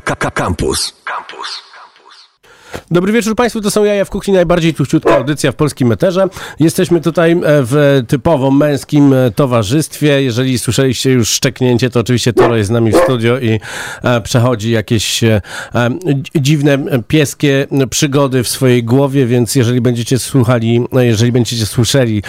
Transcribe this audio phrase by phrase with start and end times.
[0.00, 0.92] Campus.
[1.04, 1.62] Campus.
[2.90, 6.28] Dobry wieczór Państwu, to są Jaja w Kuchni, najbardziej tuściutka audycja w polskim meterze.
[6.60, 10.22] Jesteśmy tutaj e, w typowo męskim e, towarzystwie.
[10.22, 13.60] Jeżeli słyszeliście już szczeknięcie, to oczywiście Toro jest z nami w studio i
[14.02, 15.20] e, przechodzi jakieś
[16.36, 16.78] dziwne
[17.08, 22.22] pieskie przygody w swojej głowie, więc jeżeli będziecie słuchali, jeżeli będziecie słyszeli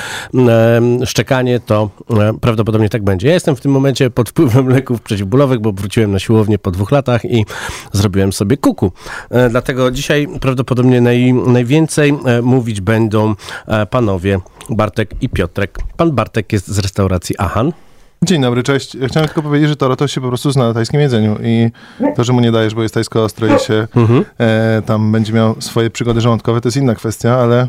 [1.06, 1.90] szczekanie, to
[2.42, 3.28] prawdopodobnie tak będzie.
[3.28, 6.92] Ja jestem w tym momencie pod wpływem leków przeciwbólowych, bo wróciłem na siłownię po dwóch
[6.92, 7.46] latach i
[7.94, 8.92] zrobiłem sobie kuku.
[9.50, 13.36] Dlatego dzisiaj prawdopodobnie naj, najwięcej e, mówić będą
[13.68, 15.78] e, panowie Bartek i Piotrek.
[15.98, 17.72] Pan Bartek jest z restauracji Ahan.
[18.24, 18.98] Dzień dobry, cześć.
[19.08, 21.72] Chciałem tylko powiedzieć, że Toro to się po prostu zna na tajskim jedzeniu i
[22.16, 24.26] to, że mu nie dajesz, bo jest tajsko ostro i się mhm.
[24.38, 27.68] e, tam będzie miał swoje przygody żołądkowe, to jest inna kwestia, ale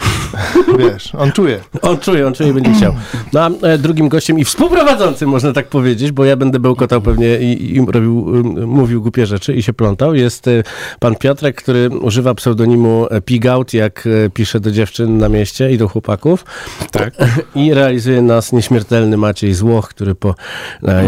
[0.78, 1.60] Wiesz, on czuje.
[1.82, 2.94] On czuje, on czuje i będzie chciał.
[3.32, 7.38] No a e, drugim gościem i współprowadzącym, można tak powiedzieć, bo ja będę bełkotał pewnie
[7.38, 10.62] i, i robił, mówił głupie rzeczy i się plątał, jest e,
[11.00, 15.88] pan Piotrek, który używa pseudonimu e, Pigout, jak pisze do dziewczyn na mieście i do
[15.88, 16.44] chłopaków.
[16.90, 17.14] Tak.
[17.54, 20.34] I realizuje nas nieśmiertelny Maciej Złoch, który po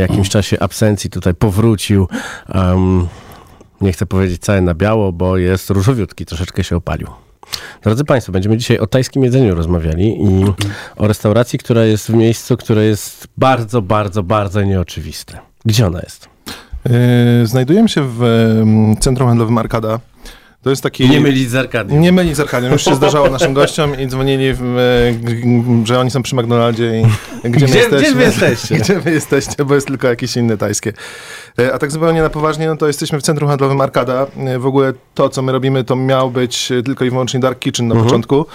[0.01, 2.09] jakimś czasie absencji tutaj powrócił.
[2.55, 3.07] Um,
[3.81, 7.24] nie chcę powiedzieć całe na biało, bo jest różowiutki, troszeczkę się opalił.
[7.83, 10.45] Drodzy Państwo, będziemy dzisiaj o tajskim jedzeniu rozmawiali i
[10.97, 15.39] o restauracji, która jest w miejscu, które jest bardzo, bardzo, bardzo nieoczywiste.
[15.65, 16.29] Gdzie ona jest?
[17.41, 18.23] Yy, znajdujemy się w
[19.01, 20.01] centrum handlowym Arkada.
[20.65, 21.09] To jest taki...
[21.09, 22.01] Nie mylić z Arkadią.
[22.01, 22.73] Nie mylić z Arkadią.
[22.73, 27.67] Już się zdarzało naszym gościom i dzwonili, w, że oni są przy McDonaldzie i gdzie,
[27.67, 28.77] gdzie, my gdzie wy jesteście?
[28.79, 30.93] Gdzie wy jesteście, bo jest tylko jakieś inne tajskie.
[31.59, 34.27] E, a tak zupełnie na poważnie, no to jesteśmy w centrum handlowym Arkada.
[34.37, 37.89] E, w ogóle to, co my robimy, to miał być tylko i wyłącznie Dark Kitchen
[37.89, 38.05] na mhm.
[38.05, 38.47] początku.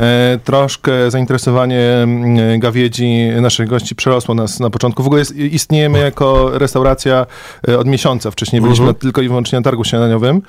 [0.00, 2.06] E, troszkę zainteresowanie
[2.58, 5.02] gawiedzi naszych gości przerosło nas na początku.
[5.02, 7.26] W ogóle jest, istniejemy jako restauracja
[7.78, 8.30] od miesiąca.
[8.30, 9.00] Wcześniej byliśmy mhm.
[9.00, 10.42] tylko i wyłącznie na targu śniadaniowym.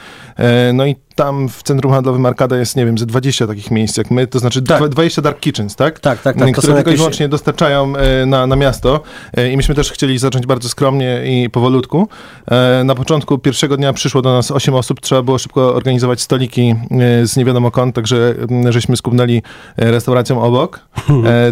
[0.73, 4.11] No i tam w centrum handlowym Arkada jest, nie wiem, ze 20 takich miejsc jak
[4.11, 4.89] my, to znaczy tak.
[4.89, 5.99] 20 dark kitchens, tak?
[5.99, 6.52] Tak, tak, tak.
[6.52, 6.94] Które tylko jakieś...
[6.94, 9.01] i wyłącznie dostarczają e, na, na miasto
[9.38, 12.07] e, i myśmy też chcieli zacząć bardzo skromnie i powolutku.
[12.51, 16.75] E, na początku pierwszego dnia przyszło do nas 8 osób, trzeba było szybko organizować stoliki
[17.23, 18.35] z nie wiadomo kąt, także
[18.69, 19.41] żeśmy skubnęli
[19.78, 20.79] restauracją obok.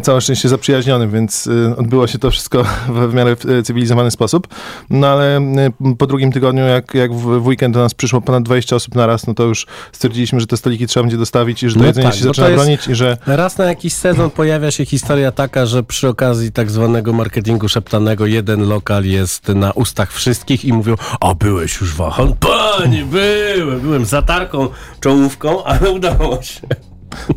[0.03, 2.63] Całe szczęście zaprzyjaźnionym, więc odbyło się to wszystko
[3.09, 4.47] w miarę cywilizowany sposób.
[4.89, 5.41] No ale
[5.97, 9.27] po drugim tygodniu, jak, jak w weekend do nas przyszło ponad 20 osób na raz,
[9.27, 12.07] no to już stwierdziliśmy, że te stoliki trzeba będzie dostawić i że to no jedzenie
[12.07, 13.17] tak, się zaczyna bronić i że...
[13.27, 18.25] Raz na jakiś sezon pojawia się historia taka, że przy okazji tak zwanego marketingu szeptanego
[18.25, 22.03] jeden lokal jest na ustach wszystkich i mówią, a byłeś już w
[22.39, 24.69] Panie, byłem, byłem za tarką,
[24.99, 26.92] czołówką, ale udało się.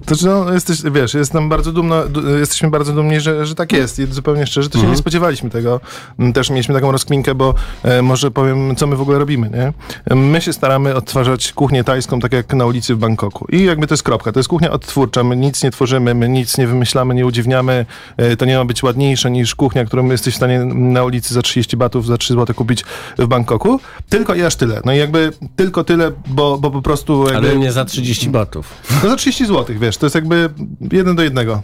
[0.06, 1.16] To, że no, jesteś, wiesz,
[1.48, 1.96] bardzo dumno,
[2.38, 3.98] jesteśmy bardzo dumni, że, że tak jest.
[3.98, 4.92] I zupełnie szczerze, to się mhm.
[4.92, 5.80] nie spodziewaliśmy tego.
[6.18, 9.72] Mm, też mieliśmy taką rozkminkę, bo e, może powiem, co my w ogóle robimy, nie?
[10.16, 13.46] My się staramy odtwarzać kuchnię tajską, tak jak na ulicy w Bangkoku.
[13.52, 14.32] I jakby to jest kropka.
[14.32, 15.24] To jest kuchnia odtwórcza.
[15.24, 17.86] My nic nie tworzymy, my nic nie wymyślamy, nie udziwniamy.
[18.16, 21.42] E, to nie ma być ładniejsze niż kuchnia, którą jesteś w stanie na ulicy za
[21.42, 22.84] 30 batów, za 3 zł kupić
[23.18, 23.80] w Bangkoku.
[24.08, 24.80] Tylko i aż tyle.
[24.84, 27.22] No i jakby tylko tyle, bo, bo po prostu...
[27.22, 27.48] Jakby...
[27.48, 28.74] Ale nie za 30 batów.
[29.02, 30.50] No za 30 zł złotych, wiesz, to jest jakby
[30.92, 31.60] jeden do jednego.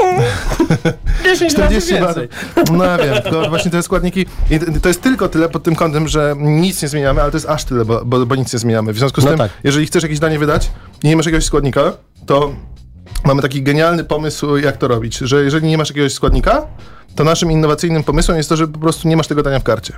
[1.25, 2.17] 10 40 lat.
[2.73, 4.27] No ja wiem, to właśnie te składniki,
[4.83, 7.65] to jest tylko tyle pod tym kątem, że nic nie zmieniamy, ale to jest aż
[7.65, 8.93] tyle, bo, bo, bo nic nie zmieniamy.
[8.93, 9.51] W związku z no tym, tak.
[9.65, 10.71] jeżeli chcesz jakieś danie wydać
[11.03, 11.93] i nie masz jakiegoś składnika,
[12.27, 12.55] to
[13.25, 16.67] mamy taki genialny pomysł, jak to robić, że jeżeli nie masz jakiegoś składnika,
[17.15, 19.93] to naszym innowacyjnym pomysłem jest to, że po prostu nie masz tego dania w karcie.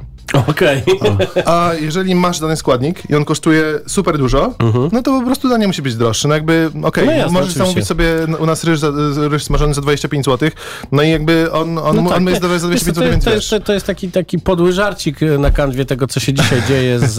[0.49, 0.83] Okej.
[1.01, 1.47] Okay.
[1.55, 4.89] A jeżeli masz dany składnik i on kosztuje super dużo, uh-huh.
[4.93, 6.29] no to po prostu danie musi być droższe.
[6.29, 7.59] No jakby, okej, okay, no możesz oczywiście.
[7.59, 8.07] zamówić sobie
[8.39, 8.91] u nas ryż, za,
[9.29, 10.51] ryż smażony za 25 zł,
[10.93, 13.65] no i jakby on, on, no tak, on jest za 25 zł, więc to, jest,
[13.65, 17.19] to jest taki, taki podły żarcik na kanwie tego, co się dzisiaj dzieje z,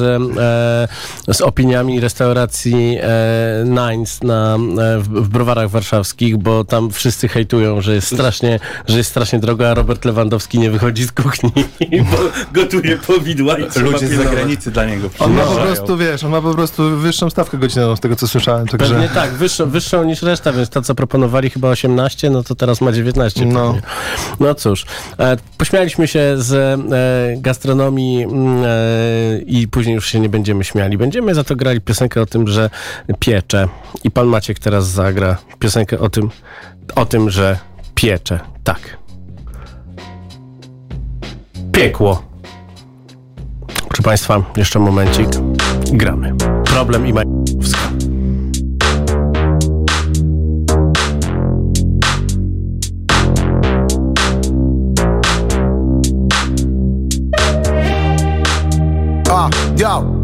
[1.27, 7.27] e, z opiniami restauracji e, Nines na, e, w, w browarach warszawskich, bo tam wszyscy
[7.27, 11.51] hejtują, że jest strasznie, że jest strasznie drogo, a Robert Lewandowski nie wychodzi z kuchni,
[12.11, 12.17] bo
[12.61, 16.41] gotuje powidła i Ludzie z zagranicy dla niego On ma po prostu, wiesz, on ma
[16.41, 18.67] po prostu wyższą stawkę godzinową z tego, co słyszałem.
[18.67, 18.93] Także...
[18.93, 22.81] Pewnie tak, wyższą, wyższą niż reszta, więc to, co proponowali chyba 18, no to teraz
[22.81, 23.45] ma 19.
[23.45, 23.75] No,
[24.39, 24.85] no cóż,
[25.19, 30.97] e, pośmialiśmy się z e, gastronomii mm, e, i później już się nie będziemy śmiali.
[30.97, 32.69] Będziemy za to grali piosenkę o tym, że
[33.19, 33.67] piecze.
[34.03, 36.29] I pan Maciek teraz zagra piosenkę o tym,
[36.95, 37.57] o tym, że
[37.95, 38.39] piecze.
[38.63, 39.04] Tak
[41.75, 42.21] piekło.
[43.87, 45.29] Proszę Państwa, jeszcze momencik.
[45.91, 46.33] Gramy.
[46.65, 47.79] Problem i Majewska.
[59.29, 60.14] Ah, yo.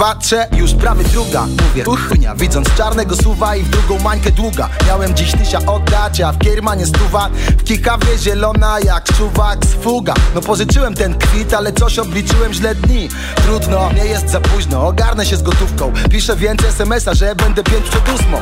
[0.00, 1.46] Patrzę, już prawie druga.
[1.68, 4.68] Mówię, uchnia, widząc czarnego suwa I w drugą mańkę długa.
[4.86, 7.28] Miałem dziś tysia oddać, a w kiermanie stuwa.
[7.58, 10.14] W kikawie zielona jak czuwak z fuga.
[10.34, 13.08] No pożyczyłem ten kwit, ale coś obliczyłem źle dni.
[13.34, 15.92] Trudno, nie jest za późno Ogarnę się z gotówką.
[16.10, 18.38] Piszę więcej smsa, że będę pięć przed ósmą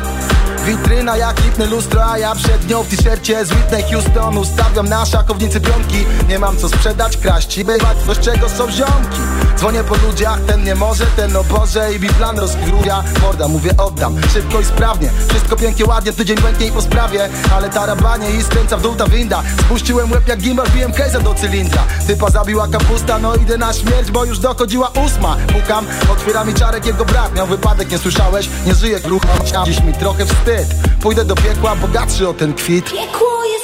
[0.67, 5.07] Witryna jak lipne lustro, a ja przed nią w t-shircie z Whitney Houston Ustawiam na
[5.07, 9.19] szakownicy pionki Nie mam co sprzedać, kraść i bywać, z czego są ziomki?
[9.57, 14.17] Dzwonię po ludziach, ten nie może, ten o Boże I plan rozchwiluje, morda, mówię oddam
[14.33, 18.83] Szybko i sprawnie, wszystko pięknie, ładnie Tydzień błęknie po sprawie, ale tarabanie I skręca w
[18.83, 19.43] dół ta winda.
[19.61, 21.83] Spuściłem łeb jak gimbal, biłem case'a do cylindra.
[22.07, 25.37] Typa zabiła kapusta, no idę na śmierć Bo już dochodziła ósma.
[25.53, 28.49] Pukam, otwiera mi czarek, jego brat Miał wypadek, nie słyszałeś?
[28.67, 29.29] Nie żyję glucho,
[29.67, 30.48] dziś mi trochę wstyd
[31.03, 32.91] Pójdę do piekła, bogatszy o ten kwit.
[32.91, 33.58] Piekło jest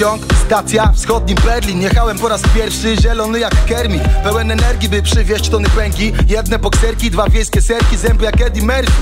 [0.00, 1.82] Pociąg, stacja, wschodni Berlin.
[1.82, 4.02] Jechałem po raz pierwszy, zielony jak Kermit.
[4.22, 8.92] Pełen energii, by przywieźć tony pęki Jedne bokserki, dwa wiejskie serki Zęby jak Eddie Murphy.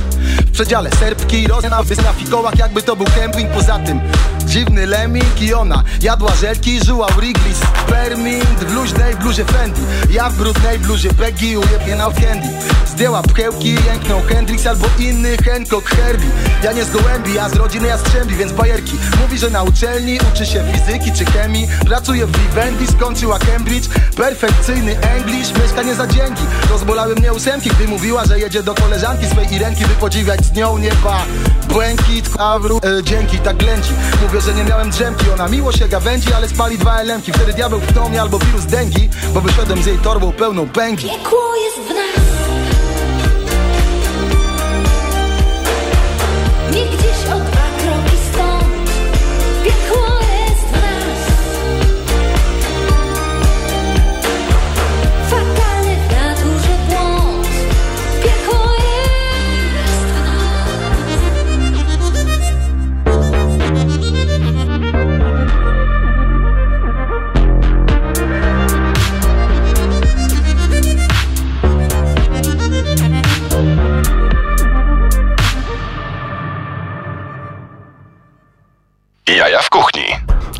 [0.47, 4.00] W przedziale serbki, rozna na fikołach Jakby to był kemping, poza tym
[4.49, 5.83] Dziwny lemming i ona.
[6.03, 9.81] Jadła żelki, żyła Wrigley's Spermint w luźnej bluzie Fendi.
[10.11, 12.49] Ja w brudnej bluzie Peggy ujebnie na candy
[12.87, 16.27] Zdjęła pchełki, jęknął Hendrix Albo inny Hancock Herbie.
[16.62, 18.93] Ja nie z gołębi, ja z rodziny Jastrzębi Więc bajerki.
[19.23, 21.69] Mówi, że na uczelni uczy się fizyki czy chemii.
[21.87, 23.89] Pracuje w Vivendi, skończyła Cambridge.
[24.17, 26.43] Perfekcyjny English, mieszkanie za dzięki.
[26.71, 30.79] Rozbolały mnie ósemki, gdy mówiła, że jedzie do koleżanki swej Irenki By podziwiać z nią
[30.79, 31.25] nieba.
[31.69, 33.93] Błękit, a wró- e, dzięki, tak glęci
[34.23, 37.81] Mówię, że nie miałem drzemki, ona miło się gawędzi Ale spali dwa elemki, wtedy diabeł
[37.81, 41.08] pchnął mnie albo wirus dengi Bo wyszedłem z jej torbą pełną pęki.
[41.08, 42.28] Piekło jest w nas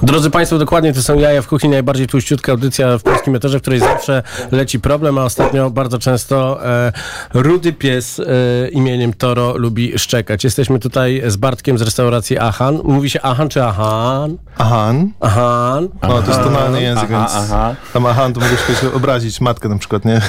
[0.03, 3.63] Drodzy Państwo, dokładnie to są jaja w kuchni, najbardziej tłuściutka audycja w polskim meterze, w
[3.63, 6.93] której zawsze leci problem, a ostatnio bardzo często e,
[7.35, 8.25] rudy pies e,
[8.69, 10.45] imieniem Toro lubi szczekać.
[10.45, 12.81] Jesteśmy tutaj z Bartkiem z restauracji Achan.
[12.85, 14.37] Mówi się Achan czy Achan?
[14.59, 15.13] Ahan.
[15.21, 15.89] Achan.
[16.03, 17.75] No, to jest tonalny język, Aha, więc aha.
[17.93, 20.21] tam ahan to mogę się obrazić matkę na przykład, nie?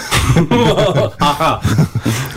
[1.19, 1.59] Aha.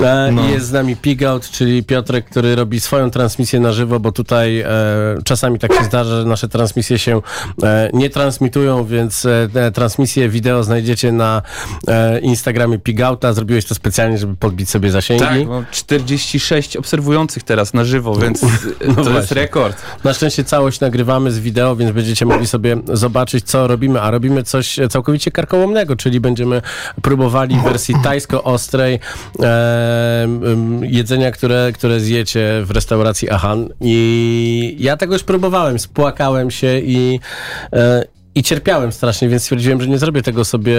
[0.04, 4.12] E, i Jest z nami Pigout, czyli Piotrek, który robi swoją transmisję na żywo, bo
[4.12, 4.66] tutaj e,
[5.24, 7.21] czasami tak się zdarza, że nasze transmisje się
[7.62, 11.42] e, nie transmitują, więc e, te transmisje wideo znajdziecie na
[11.88, 13.32] e, Instagramie Pigouta.
[13.32, 15.24] Zrobiłeś to specjalnie, żeby podbić sobie zasięgi.
[15.24, 18.40] Tak, mam 46 obserwujących teraz na żywo, więc
[19.04, 19.76] to jest No rekord.
[20.04, 24.00] Na szczęście całość nagrywamy z wideo, więc będziecie mogli sobie zobaczyć, co robimy.
[24.00, 26.62] A robimy coś całkowicie karkołomnego, czyli będziemy
[27.02, 28.98] próbowali w wersji tajsko-ostrej
[29.40, 30.28] e,
[30.82, 33.68] jedzenia, które, które zjecie w restauracji Ahan.
[33.80, 37.11] I ja tego już próbowałem, spłakałem się i,
[37.72, 38.04] e,
[38.34, 40.78] i cierpiałem strasznie, więc stwierdziłem, że nie zrobię tego sobie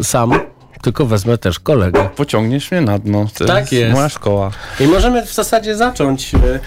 [0.00, 0.40] e, sam,
[0.82, 2.08] tylko wezmę też kolegę.
[2.16, 3.26] Pociągniesz mnie na dno.
[3.38, 3.94] To Tak jest.
[3.94, 4.50] Moja szkoła.
[4.80, 6.32] I możemy w zasadzie zacząć.
[6.34, 6.60] E,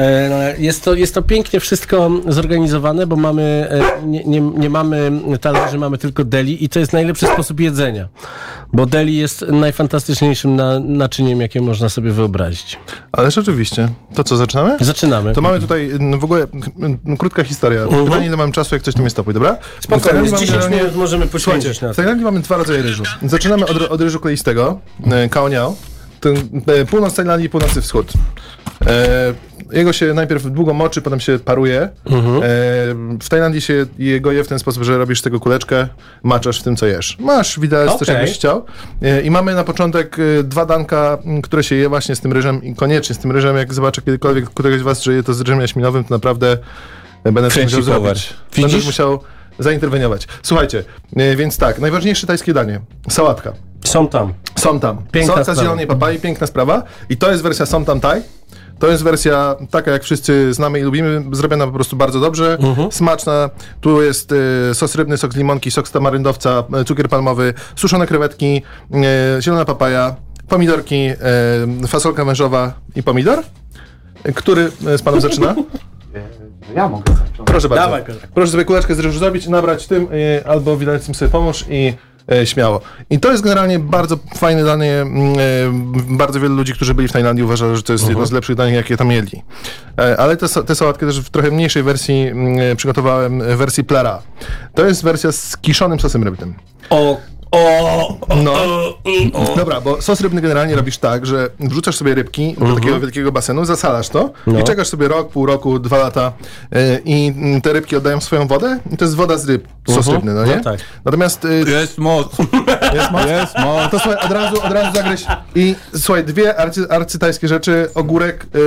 [0.00, 5.12] e, Jest to, jest to pięknie wszystko zorganizowane, bo mamy, e, nie, nie, nie mamy
[5.40, 8.08] talerzy, mamy tylko deli i to jest najlepszy sposób jedzenia.
[8.72, 12.78] Bo deli jest najfantastyczniejszym na, naczyniem, jakie można sobie wyobrazić.
[13.12, 13.88] Ale rzeczywiście.
[14.14, 14.76] To co, zaczynamy?
[14.80, 15.32] Zaczynamy.
[15.34, 16.46] To mamy tutaj w ogóle
[17.18, 17.80] krótka historia.
[18.04, 19.56] Pytanie, ile mam czasu, jak coś tu mnie stopuje, dobra?
[19.80, 21.96] W Spokojnie, Tajlandii z mamy 10 generalnie- minut możemy poświęcić na w to.
[21.96, 23.02] Tajlandii mamy dwa rodzaje ryżu.
[23.22, 24.80] Zaczynamy od, od ryżu kleistego,
[25.12, 25.76] e, kaoniao.
[26.66, 28.12] E, północ Tajlandii i północny wschód.
[28.86, 29.34] E,
[29.72, 31.80] jego się najpierw długo moczy, potem się paruje.
[31.80, 31.90] E,
[33.20, 35.88] w Tajlandii się jego je w ten sposób, że robisz tego kuleczkę,
[36.22, 37.16] maczasz w tym, co jesz.
[37.20, 38.14] Masz widelec też Okej.
[38.14, 38.64] jakbyś chciał.
[39.02, 42.74] E, I mamy na początek dwa danka, które się je właśnie z tym ryżem i
[42.74, 43.56] koniecznie z tym ryżem.
[43.56, 46.58] Jak zobaczę kiedykolwiek któregoś z was, że je to z ryżem jaśminowym, to naprawdę
[47.24, 48.16] będę Kręci musiał power.
[48.16, 48.34] zrobić.
[48.56, 48.86] Będę Widzisz?
[48.86, 49.20] musiał
[49.58, 50.28] zainterweniować.
[50.42, 50.84] Słuchajcie,
[51.16, 52.80] e, więc tak, najważniejsze tajskie danie.
[53.10, 53.52] Sałatka.
[53.84, 54.32] Są tam.
[54.58, 54.98] Są tam.
[55.12, 56.82] Piękna Sałatka z zielonej papai, piękna sprawa.
[57.08, 58.20] I to jest wersja Som Tam Thai.
[58.78, 62.92] To jest wersja taka, jak wszyscy znamy i lubimy, zrobiona po prostu bardzo dobrze, Mhm.
[62.92, 63.50] smaczna.
[63.80, 64.32] Tu jest
[64.70, 68.62] e, sos rybny, sok z limonki, sok z tamaryndowca, e, cukier palmowy, suszone krewetki,
[69.36, 70.16] e, zielona papaja,
[70.48, 71.16] pomidorki, e,
[71.88, 73.38] fasolka wężowa i pomidor.
[74.34, 75.54] Który z panów zaczyna?
[76.74, 77.46] Ja mogę zacząć.
[77.46, 77.84] Proszę bardzo.
[77.84, 78.02] Dawaj.
[78.34, 81.94] Proszę sobie kółeczkę z ryżu zrobić, nabrać tym, y, albo widać tym sobie pomóż i
[82.32, 82.80] y, śmiało.
[83.10, 85.00] I to jest generalnie bardzo fajne danie.
[85.00, 88.32] mm, y, bardzo wielu ludzi, którzy byli w Tajlandii uważa, że to jest jedno z
[88.32, 89.42] lepszych dań, jakie tam jedli.
[89.98, 94.22] E, ale te, te sałatkę też w trochę mniejszej wersji mm, przygotowałem, e, wersji Plera.
[94.74, 96.54] To jest wersja z kiszonym sosem rybnym.
[96.90, 97.16] O,
[97.52, 98.52] o, No.
[99.56, 103.64] Dobra, bo sos rybny generalnie robisz tak, że wrzucasz sobie rybki do takiego wielkiego basenu,
[103.64, 104.30] zasalasz to
[104.60, 106.32] i czekasz sobie rok, pół roku, dwa lata
[106.76, 107.32] y, i
[107.62, 110.56] te rybki oddają swoją wodę i to jest woda z ryb, sos rybny, no nie?
[110.56, 110.80] No tak.
[111.04, 112.38] Natomiast y, Jest moc.
[112.94, 113.26] jest moc?
[113.26, 113.90] Jest moc.
[113.90, 118.58] To słuchaj, od razu, od razu zagryź i słuchaj, dwie arcy, arcytajskie rzeczy, ogórek y,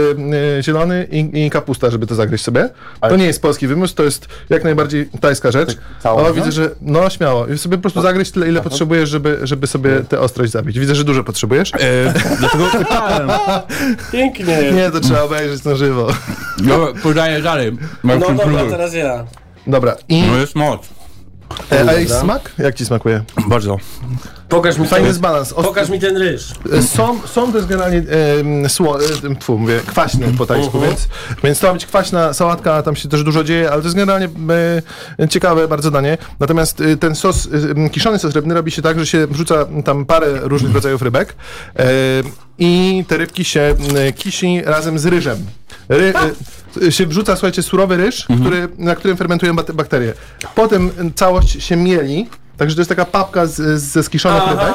[0.59, 2.69] y, zielony i, i kapusta, żeby to zagryźć sobie.
[3.01, 5.77] To nie jest polski wymysł, to jest jak najbardziej tajska rzecz.
[6.03, 6.33] całą, o, no?
[6.33, 7.47] widzę, że no śmiało.
[7.47, 10.79] I sobie po prostu zagryźć tyle, ile potrzebujesz, żeby, żeby sobie tę ostrość zabić.
[10.79, 11.71] Widzę, że dużo potrzebujesz.
[11.73, 13.29] E, dlatego pytałem.
[14.11, 14.71] pięknie.
[14.71, 16.07] Nie, to trzeba obejrzeć na żywo.
[16.63, 17.71] No, podaję dalej.
[18.03, 18.69] No dobra, próbuj.
[18.69, 19.25] teraz ja.
[19.67, 20.89] Dobra, i No jest moc.
[21.71, 22.51] E, a jej smak?
[22.57, 23.23] Jak ci smakuje?
[23.47, 23.77] Bardzo.
[24.49, 25.53] Pokaż mi, Fajny ten, balans.
[25.53, 26.51] Ostry- pokaż mi ten ryż.
[26.73, 28.03] E, Są, są to jest generalnie
[28.65, 31.07] e, sło, e, tfu, mówię, kwaśny po tajsku, więc,
[31.43, 34.29] więc to ma być kwaśna sałatka, tam się też dużo dzieje, ale to jest generalnie
[35.19, 36.17] e, ciekawe bardzo danie.
[36.39, 37.47] Natomiast e, ten sos,
[37.85, 41.35] e, kiszony sos rybny robi się tak, że się wrzuca tam parę różnych rodzajów rybek
[41.79, 41.85] e,
[42.57, 45.37] i te rybki się e, kisi razem z ryżem.
[45.89, 46.31] Ry, e,
[46.89, 50.13] się wrzuca, słuchajcie, surowy ryż, który, na którym fermentują bak- bakterie.
[50.55, 54.73] Potem e, całość się mieli, także to jest taka papka z, ze skiszonych rybek.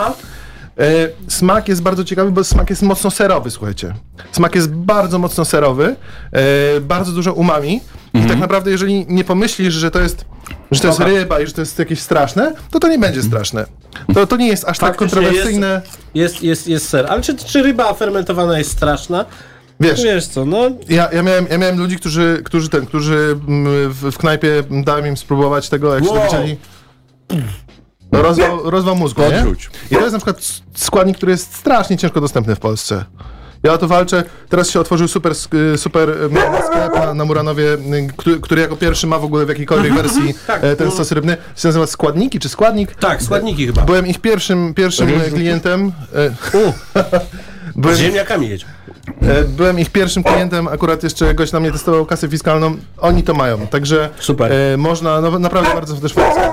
[0.79, 3.95] E, smak jest bardzo ciekawy, bo smak jest mocno serowy, słuchajcie.
[4.33, 5.97] Smak jest bardzo mocno serowy,
[6.33, 7.81] e, bardzo dużo umami.
[8.15, 10.25] I tak naprawdę, jeżeli nie pomyślisz, że to jest,
[10.71, 13.67] że to jest ryba i że to jest jakieś straszne, to to nie będzie straszne.
[14.15, 15.83] To, to nie jest aż tak Faktycznie kontrowersyjne.
[16.15, 17.07] Jest, jest, jest ser.
[17.07, 19.25] Ale czy, czy ryba fermentowana jest straszna?
[19.81, 20.59] Wiesz, Wiesz co, no...
[20.89, 25.07] ja, ja, miałem, ja miałem ludzi, którzy, którzy, ten, którzy mm, w, w knajpie dałem
[25.07, 26.19] im spróbować tego, jak się Wow.
[26.19, 26.57] dowiedzieli.
[28.13, 29.39] No, Rozwał, rozwał mózgu, nie?
[29.39, 29.71] Odrzuć.
[29.91, 30.43] I to jest na przykład
[30.75, 33.05] składnik, który jest strasznie ciężko dostępny w Polsce.
[33.63, 34.25] Ja o to walczę.
[34.49, 36.31] Teraz się otworzył super, sk- super em,
[36.67, 40.35] sklep na, na Muranowie, m, który, który jako pierwszy ma w ogóle w jakiejkolwiek wersji
[40.47, 40.65] Tak.
[40.65, 41.37] e, ten sos rybny.
[41.57, 42.95] Się nazywa Składniki czy Składnik?
[42.95, 43.83] Tak, składniki chyba.
[43.83, 45.93] Byłem ich pierwszym, pierwszym klientem.
[46.15, 46.31] E,
[47.77, 48.67] byłem, Ziemniakami jedź.
[49.23, 52.77] E, byłem ich pierwszym klientem, akurat jeszcze gość na mnie testował kasę fiskalną.
[52.99, 54.53] Oni to mają, także Super.
[54.53, 56.53] e, można, no, naprawdę bardzo też fajnie.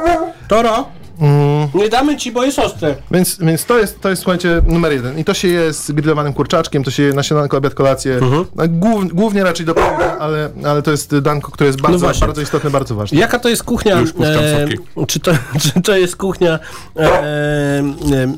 [1.19, 2.95] Toro, nie damy ci, bo jest ostre.
[3.11, 5.19] Więc, więc to, jest, to jest, słuchajcie, numer jeden.
[5.19, 8.19] I to się je z grillowanym kurczaczkiem, to się je na śniadanko, obiad, kolację.
[8.21, 12.27] No, Głów, głównie raczej do południa, ale, ale to jest danko, które jest bardzo, właśnie.
[12.27, 13.19] bardzo istotne, bardzo ważne.
[13.19, 13.99] Jaka to jest kuchnia?
[13.99, 14.77] Już soki.
[15.07, 15.31] czy, to,
[15.73, 16.59] czy to jest kuchnia
[16.95, 17.83] e, e,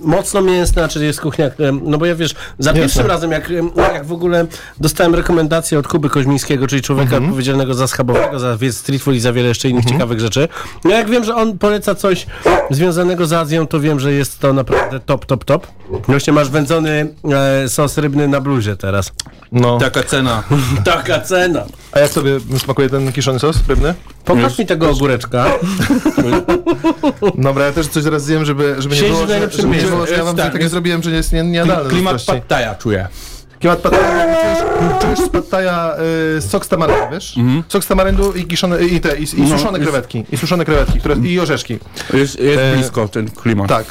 [0.04, 1.46] mocno mięsna, czy jest kuchnia.
[1.46, 1.52] E,
[1.84, 4.46] no bo ja wiesz, za pierwszym razem, jak, e, jak w ogóle
[4.80, 7.24] dostałem rekomendację od Kuby Koźmińskiego, czyli człowieka Mhm.
[7.24, 10.48] odpowiedzialnego za schabowego, za street food i za wiele jeszcze innych ciekawych rzeczy.
[10.84, 12.26] No jak wiem, że on poleca coś
[12.70, 15.68] związanego z Azją, to wiem, że jest to naprawdę top, top, top.
[16.08, 17.14] Właśnie masz wędzony
[17.64, 19.12] e, sos rybny na bluzie teraz.
[19.52, 19.78] No.
[19.78, 20.44] Taka cena.
[20.86, 21.64] Taka cena.
[21.92, 23.94] A jak sobie smakuje ten kiszony sos rybny?
[24.26, 25.46] Pokaż mi tego ogóreczka.
[27.38, 29.76] Dobra, ja też coś teraz zjem, żeby, żeby nie było, w że, najlepszym żeby nie
[29.78, 29.96] miejscu.
[29.96, 31.90] było, że ja wam Jest tak, takie jest- zrobiłem, że jest nie- niejadalne.
[31.90, 32.32] Klimat tości.
[32.32, 33.08] pattaja czuję.
[33.60, 34.26] Klimat pataja.
[35.02, 35.96] Czujesz, z pataja
[36.38, 37.36] y, sok z tamaryndu, wiesz?
[37.68, 40.26] Sok z tamaryndu i kiszone, i te, i, i suszone jest- krewetki.
[40.32, 41.80] I suszone krewetki, które, i orzeszki.
[42.14, 43.70] Jest, jest E, blisko ten klimat.
[43.70, 43.86] Tak.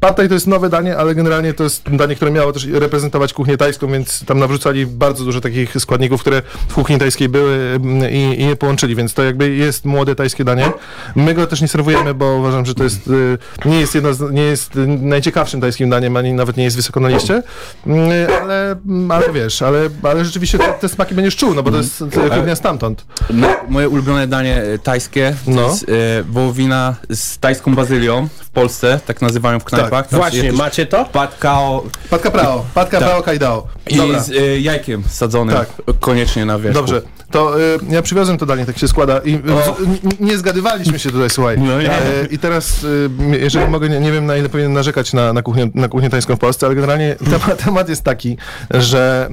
[0.00, 3.32] Pad thai to jest nowe danie, ale generalnie to jest danie, które miało też reprezentować
[3.32, 8.10] kuchnię tajską, więc tam nawrzucali bardzo dużo takich składników, które w kuchni tajskiej były mm,
[8.10, 10.72] i, i je połączyli, więc to jakby jest młode tajskie danie.
[11.14, 14.32] My go też nie serwujemy, bo uważam, że to jest, y, nie jest jedno z,
[14.32, 17.42] nie jest najciekawszym tajskim daniem, ani nawet nie jest wysoko na liście,
[17.86, 18.10] Mm,
[18.42, 21.76] ale, mm, ale wiesz, ale, ale rzeczywiście te, te smaki będziesz czuł, no bo to
[21.76, 22.04] jest
[22.34, 23.04] kuchnia stamtąd.
[23.30, 25.62] No, moje ulubione danie e, tajskie to No.
[25.68, 29.89] jest e, wołowina z tajską bazylią w Polsce, tak nazywają w knajpach.
[29.90, 31.04] Się Właśnie, macie to?
[31.04, 33.66] Pad kao Patka prao, patka prao kajdao.
[33.90, 35.68] i z e, jajkiem sadzonym Tak.
[36.00, 36.74] koniecznie na wierzchu.
[36.80, 40.38] Dobrze, to y, ja przywiozłem to danie, tak się składa i y, z, n- nie
[40.38, 41.58] zgadywaliśmy się tutaj, słuchaj.
[41.58, 41.90] No nie.
[41.92, 45.42] E, I teraz, y, jeżeli mogę, nie, nie wiem na ile powinien narzekać na, na,
[45.42, 48.36] kuchnię, na kuchnię tańską w Polsce, ale generalnie temat, temat jest taki,
[48.70, 49.28] że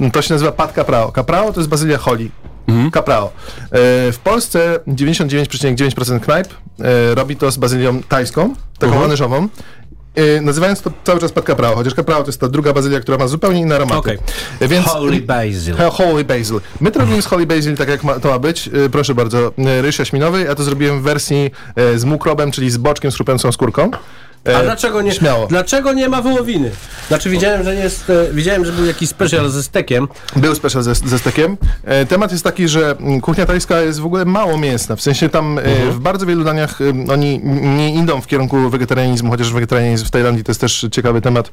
[0.00, 1.12] y, y, to się nazywa pat caprao.
[1.12, 2.30] Caprao to jest bazylia holi.
[2.92, 3.26] Kaprao.
[3.26, 3.30] E,
[4.12, 6.48] w Polsce 99,9% knajp
[6.80, 9.04] e, robi to z bazylią tajską, taką Mhm.
[9.10, 9.48] anyżową.
[10.14, 13.18] E, nazywając to cały czas pod kaprao, chociaż kaprao to jest ta druga bazylia, która
[13.18, 14.18] ma zupełnie inne aromaty.
[14.60, 15.74] Więc Holy Basil.
[15.92, 16.60] Holy Basil.
[16.80, 18.70] My to robimy z Holy Basil tak jak ma, to ma być.
[18.92, 20.42] Proszę bardzo, ryż jaśminowy.
[20.44, 21.50] Ja to zrobiłem w wersji
[21.96, 23.90] z mukrobem, czyli z boczkiem z chrupiącą skórką.
[24.48, 25.46] E, A dlaczego nie, Śmiało.
[25.46, 26.70] dlaczego nie ma wołowiny?
[27.08, 30.08] Znaczy widziałem, że jest, e, widziałem, że był jakiś special ze stekiem.
[30.36, 31.56] Był special ze, ze stekiem.
[31.84, 34.96] E, temat jest taki, że kuchnia tajska jest w ogóle mało mięsna.
[34.96, 37.40] W sensie tam e, w bardzo wielu daniach e, oni
[37.76, 41.50] nie idą w kierunku wegetarianizmu, chociaż wegetarianizm w Tajlandii to jest też ciekawy temat,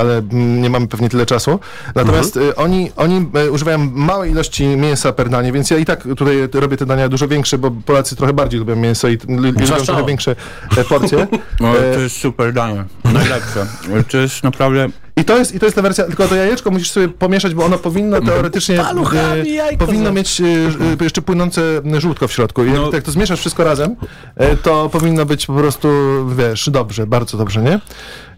[0.00, 1.60] ale nie mamy pewnie tyle czasu.
[1.94, 6.36] Natomiast e, oni, oni używają małej ilości mięsa per danie, więc ja i tak tutaj
[6.52, 10.36] robię te dania dużo większe, bo Polacy trochę bardziej lubią mięso i lubią trochę większe
[10.88, 11.26] porcje.
[11.60, 12.84] No, to jest super danie.
[13.04, 13.66] Najlepsze.
[14.10, 14.88] To jest naprawdę...
[15.16, 17.64] I to jest, I to jest ta wersja, tylko to jajeczko musisz sobie pomieszać, bo
[17.64, 21.60] ono powinno teoretycznie Paluchami jajko powinno za- mieć e, e, jeszcze płynące
[21.98, 22.64] żółtko w środku.
[22.64, 22.90] I jak, No.
[22.92, 23.96] jak to zmieszasz wszystko razem,
[24.36, 25.88] e, to powinno być po prostu,
[26.36, 27.80] wiesz, dobrze, bardzo dobrze, nie?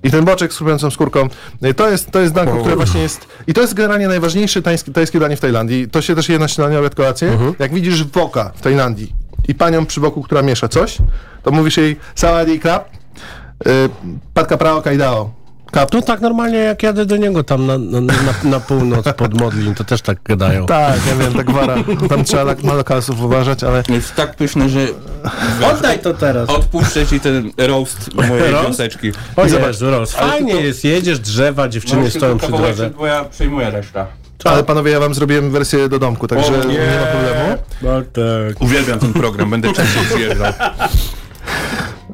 [0.02, 1.28] I ten boczek z chrupiącą skórką,
[1.62, 3.26] e, to jest, to jest danko, które właśnie jest...
[3.46, 5.88] I to jest generalnie najważniejsze tajskie, tajskie danie w Tajlandii.
[5.88, 7.32] To się też je na śniadanie, obiad, kolację.
[7.32, 7.54] Mhm.
[7.58, 9.12] Jak widzisz woka w Tajlandii
[9.48, 10.98] i panią przy boku, która miesza coś,
[11.42, 12.97] to mówisz jej sawadee krab,
[14.34, 15.30] patka prao kaidao.
[15.72, 18.12] Kap, No tak normalnie jak jadę do niego tam na, na, na,
[18.44, 20.66] na północ pod Modlin, to też tak gadają.
[20.66, 21.74] Tak, ja wiem, tak wara.
[22.08, 24.80] Tam trzeba na, na lokalsów uważać, ale Jest tak pyszne, że
[25.72, 26.48] Oddaj to teraz.
[26.50, 28.68] odpuszczę ci ten roast mojej Roast?
[28.68, 29.12] wioseczki.
[29.36, 32.90] O I zobacz, ale fajnie tylko- jest, jedziesz, drzewa, dziewczyny stoją przy drodze.
[32.90, 34.06] bo ja przejmuję resztę.
[34.44, 36.74] Ale panowie, ja wam zrobiłem wersję do domku, także O, nie.
[36.74, 37.62] nie ma problemu.
[37.82, 38.60] Bartek.
[38.62, 40.52] Uwielbiam ten program, będę częściej przyjeżdżał.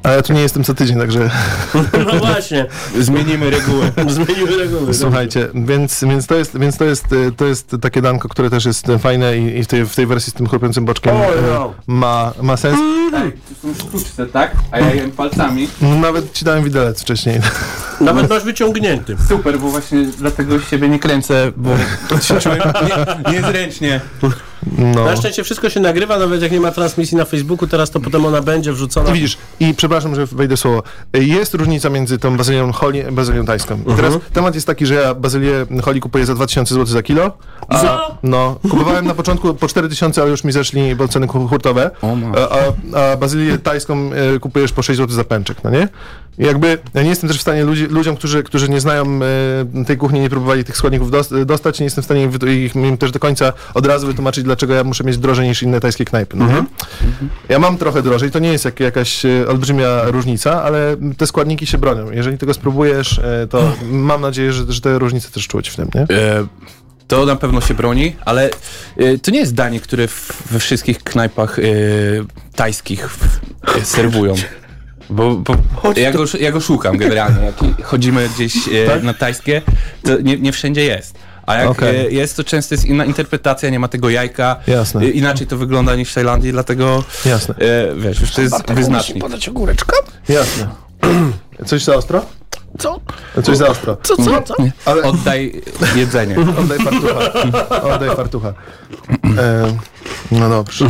[0.02, 1.30] Ale ja tu nie jestem co tydzień, także
[2.06, 2.66] No właśnie,
[3.00, 3.92] Zmienimy reguły.
[4.08, 4.94] zmienimy reguły.
[4.94, 7.04] słuchajcie, więc, więc, to, jest, więc to, jest,
[7.36, 10.30] to jest takie danko, które też jest fajne i, i w, tej, w tej wersji
[10.30, 11.74] z tym chrupiącym boczkiem O, y, no.
[11.86, 12.78] ma, ma sens.
[13.14, 14.56] Ej, to są sztuczce, tak?
[14.70, 15.68] A ja jem palcami.
[15.80, 17.40] Nawet ci dałem widelec wcześniej.
[18.00, 19.16] Nawet masz wyciągnięty.
[19.28, 21.70] Super, bo właśnie dlatego siebie nie kręcę, bo
[22.20, 24.00] się czułem nie, niezręcznie.
[24.79, 25.05] No.
[25.05, 28.27] Na szczęście wszystko się nagrywa, nawet jak nie ma transmisji na Facebooku, teraz to potem
[28.27, 29.11] ona będzie wrzucona.
[29.11, 33.44] I widzisz, i przepraszam, że wejdę słowo, jest różnica między tą bazylią holi a bazylią
[33.44, 33.79] tajską.
[33.92, 37.38] I teraz temat jest taki, że ja bazylię holi kupuję za 2000 zł za kilo.
[37.68, 38.18] A, Co?
[38.22, 41.90] No, kupowałem na początku po 4000, ale już mi zeszli, bo ceny hu- hurtowe.
[42.03, 42.11] Ma.
[42.94, 45.88] A, a, bazylię tajską e, kupujesz po 6 zł za pęczek, no nie?
[46.38, 49.20] I jakby ja nie jestem też w stanie ludzi, ludziom, którzy, którzy nie znają
[49.81, 52.98] e, tej kuchni, nie próbowali tych składników dos, dostać, nie jestem w stanie ich, im
[52.98, 56.37] też do końca od razu wytłumaczyć, dlaczego ja muszę mieć drożej niż inne tajskie knajpy.
[56.37, 56.64] No nie?
[57.49, 61.67] Ja mam trochę drożej, to nie jest jak, jakaś e, olbrzymia różnica, ale te składniki
[61.67, 62.11] się bronią.
[62.11, 65.88] Jeżeli tego spróbujesz, e, to mam nadzieję, że, że te różnice też czuć w tym,
[65.95, 66.01] nie?
[66.01, 66.47] E,
[67.09, 68.51] to na pewno się broni, ale
[68.97, 71.62] e, to nie jest danie, które w, we wszystkich knajpach e,
[72.57, 73.09] tajskich
[73.79, 74.35] e, serwują.
[75.11, 75.57] Bo, bo
[75.97, 77.47] ja, go, ja go szukam generalnie.
[77.47, 79.62] Jak chodzimy gdzieś e, na tajskie,
[80.03, 81.19] to nie, nie wszędzie jest.
[81.46, 82.07] A jak Okej.
[82.07, 84.57] e, jest, to często jest inna interpretacja, nie ma tego jajka.
[84.66, 85.00] Jasne.
[85.00, 87.54] E, inaczej to wygląda niż w Tajlandii, dlatego Jasne.
[87.59, 89.18] e, wiesz, już to jest wyznacznik.
[89.24, 89.96] podać ogóreczka?
[90.28, 90.68] Jasne.
[91.66, 92.22] Coś za ostro?
[92.78, 93.00] Co?
[93.42, 93.96] Coś za ostro.
[94.02, 94.54] Co, co, co?
[94.85, 95.62] Ale Oddaj
[95.96, 96.37] jedzenie.
[96.61, 97.33] oddaj fartucha.
[97.83, 98.52] Oddaj fartucha.
[99.38, 99.76] E,
[100.33, 100.88] no dobrze.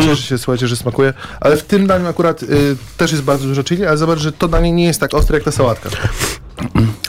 [0.00, 1.12] Cieszę się, słuchajcie, że smakuje.
[1.40, 4.48] Ale w tym daniu akurat y, też jest bardzo dużo chili, ale zobacz, że to
[4.48, 5.90] danie nie jest tak ostre jak ta sałatka.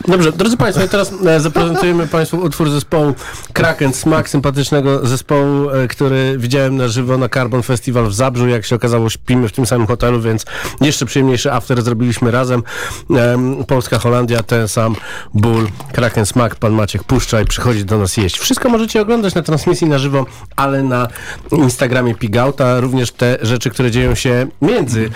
[0.08, 3.14] Dobrze, drodzy Państwo, teraz e, zaprezentujemy Państwu utwór zespołu
[3.54, 8.48] Kraken, smak sympatycznego zespołu, e, który widziałem na żywo na Carbon Festival w Zabrzu.
[8.48, 10.46] Jak się okazało, śpimy w tym samym hotelu, więc
[10.82, 12.64] jeszcze przyjemniejszy after zrobiliśmy razem.
[13.10, 14.96] Em, Polska, Holandia, ten sam
[15.34, 15.68] ból.
[15.92, 18.40] Kraken, smak, pan Maciek puszcza i przychodzi do nas jeść.
[18.40, 21.08] Wszystko możecie oglądać na transmisji na żywo, ale na
[21.52, 25.10] Instagramie Pigauta, również te rzeczy, które dzieją się między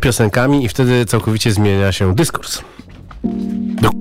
[0.00, 2.62] piosenkami i wtedy całkowicie zmienia się dyskurs.
[3.82, 3.94] Đọc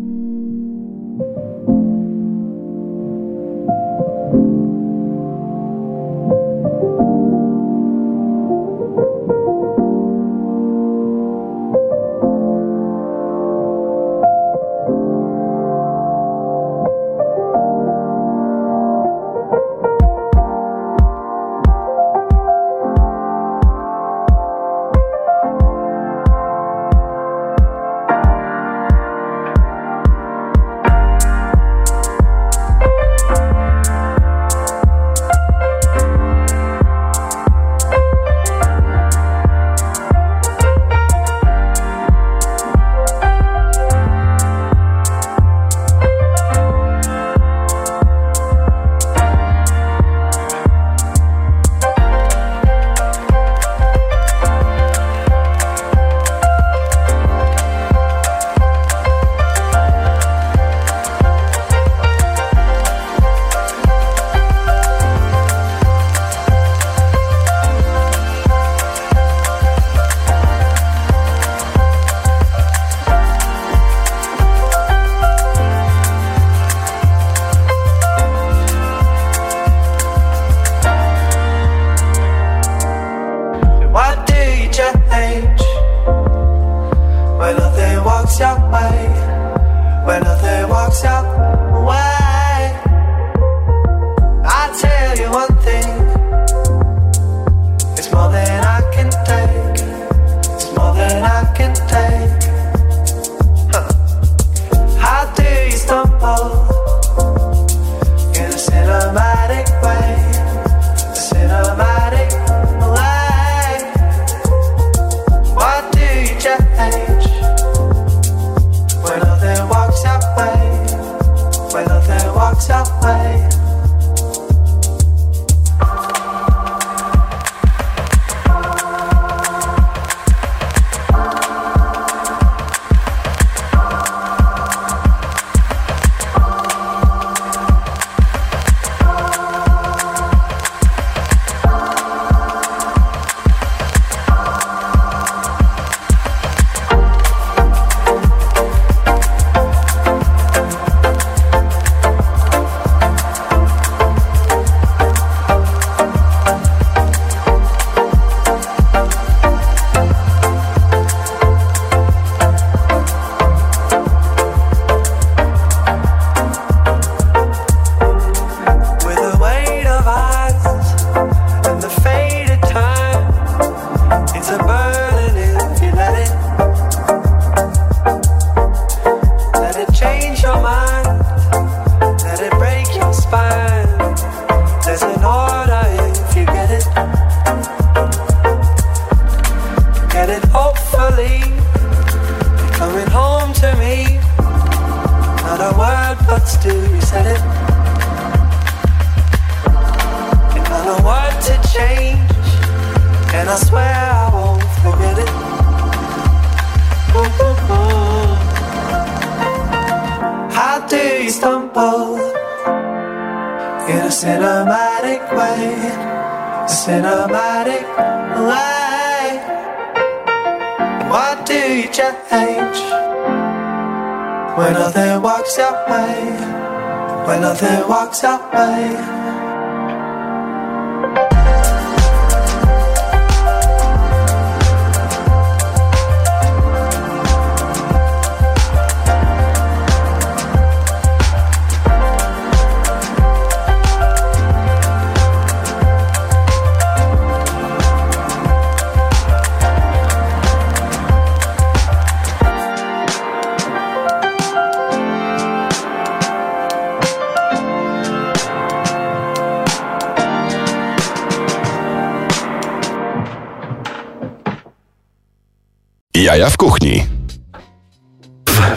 [266.30, 267.06] Jaja w kuchni.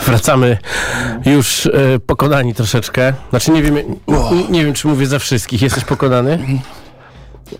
[0.06, 0.58] Wracamy
[1.26, 1.70] już e,
[2.06, 3.12] pokonani troszeczkę.
[3.30, 3.76] Znaczy nie wiem,
[4.50, 5.62] nie, wiem czy mówię za wszystkich.
[5.62, 6.38] Jesteś pokonany?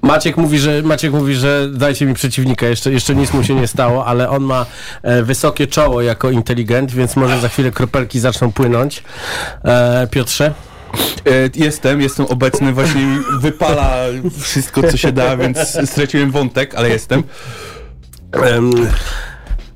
[0.03, 2.67] Maciek mówi, że Maciek mówi, że dajcie mi przeciwnika.
[2.67, 4.67] Jeszcze, jeszcze nic mu się nie stało, ale on ma
[5.03, 9.03] e, wysokie czoło jako inteligent, więc może za chwilę kropelki zaczną płynąć.
[9.65, 10.47] E, Piotrze?
[10.47, 10.53] E,
[11.55, 13.03] Jestem, jestem obecny, właśnie
[13.41, 13.97] wypala
[14.41, 15.59] wszystko, co się da, więc
[15.91, 17.23] straciłem wątek, ale jestem.
[18.33, 18.73] Em,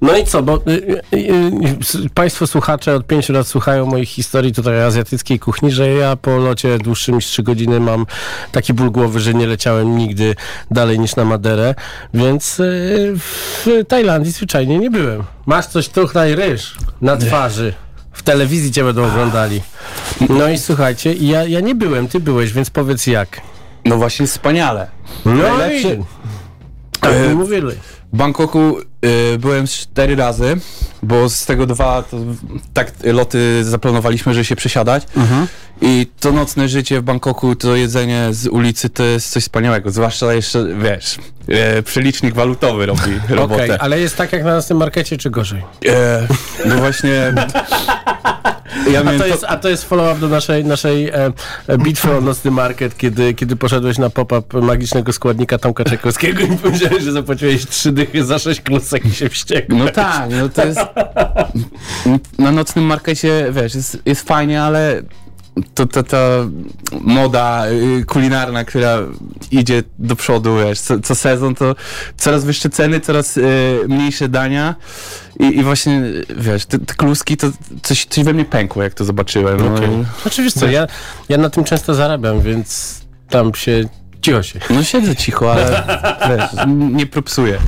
[0.01, 4.09] No i co, bo y, y, y, s- Państwo słuchacze od pięciu lat słuchają moich
[4.09, 8.07] historii tutaj azjatyckiej kuchni, że ja po locie dłuższym niż 3 godziny mam
[8.53, 10.35] taki ból głowy, że nie leciałem nigdy
[10.71, 11.75] dalej niż na Maderę,
[12.15, 15.23] więc y, w Tajlandii zwyczajnie nie byłem.
[15.47, 17.75] Masz coś tuchnaj ryż na twarzy.
[18.13, 19.61] W telewizji cię będą oglądali.
[20.29, 23.41] No i słuchajcie, ja, ja nie byłem, ty byłeś, więc powiedz jak.
[23.85, 24.87] No właśnie wspaniale.
[25.25, 26.05] No Najlepsze- i...
[27.01, 27.73] Tak E, mówili.
[28.13, 28.86] W Bangkoku y,
[29.39, 30.57] byłem cztery razy,
[31.03, 32.05] bo z tego dwa
[32.75, 35.07] tak loty zaplanowaliśmy, że się przesiadać.
[35.81, 39.91] I to nocne życie w Bangkoku, to jedzenie z ulicy to jest coś wspaniałego.
[39.91, 43.79] Zwłaszcza jeszcze, wiesz, e, przelicznik walutowy robi Okej, robotę.
[43.81, 45.63] ale jest tak jak na naszym markecie, czy gorzej?
[45.89, 46.27] E,
[46.67, 47.33] no właśnie.
[48.93, 51.33] Ja A to jest, a to jest follow-up do naszej, naszej e,
[51.67, 56.57] e, bitwy o nocny market, kiedy, kiedy poszedłeś na pop-up magicznego składnika Tomka Czajkowskiego i
[56.57, 59.77] powiedziałeś, że zapłaciłeś trzy dychy za sześć klusek i się wściekł.
[59.77, 60.81] No tak, no to jest.
[62.39, 65.03] Na nocnym markecie, wiesz, jest, jest fajnie, ale
[65.75, 66.19] to, to, ta
[67.01, 68.99] moda y, kulinarna, która
[69.51, 71.75] idzie do przodu, wiesz, co, co sezon, to
[72.17, 73.43] coraz wyższe ceny, coraz y,
[73.89, 74.75] mniejsze dania.
[75.41, 76.03] I, I właśnie,
[76.37, 77.47] wiesz, te, te kluski, to
[77.83, 79.59] coś, coś we mnie pękło, jak to zobaczyłem.
[79.59, 80.05] No.
[80.23, 80.87] Znaczy wiesz co, ja,
[81.29, 83.85] ja na tym często zarabiam, więc tam się
[84.23, 84.61] cicho się.
[84.71, 85.85] no siedzę cicho, ale
[86.29, 87.59] wiesz, nie propsuję.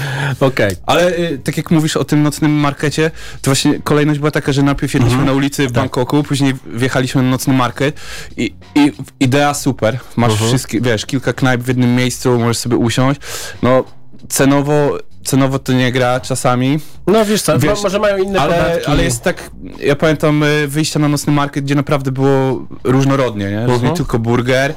[0.40, 0.76] Okej.
[0.86, 3.10] Ale y, tak jak mówisz o tym nocnym markecie,
[3.42, 5.26] to właśnie kolejność była taka, że najpierw jedliśmy Mhm.
[5.26, 5.72] na ulicy Tak.
[5.72, 8.00] w Bangkoku, później wjechaliśmy na nocny market
[8.36, 9.98] i, i idea super.
[10.16, 10.48] Masz Mhm.
[10.50, 13.20] wszystkie, wiesz, kilka knajp w jednym miejscu, możesz sobie usiąść.
[13.62, 13.84] No,
[14.28, 18.54] cenowo, cenowo to nie gra czasami, No wiesz co, Wiesz, mo- może mają inne ale,
[18.54, 18.86] podatki.
[18.90, 23.50] ale jest tak, ja pamiętam y, wyjścia na nocny market, gdzie naprawdę było różnorodnie, nie?
[23.68, 23.82] Że Mhm.
[23.84, 24.74] nie tylko burger,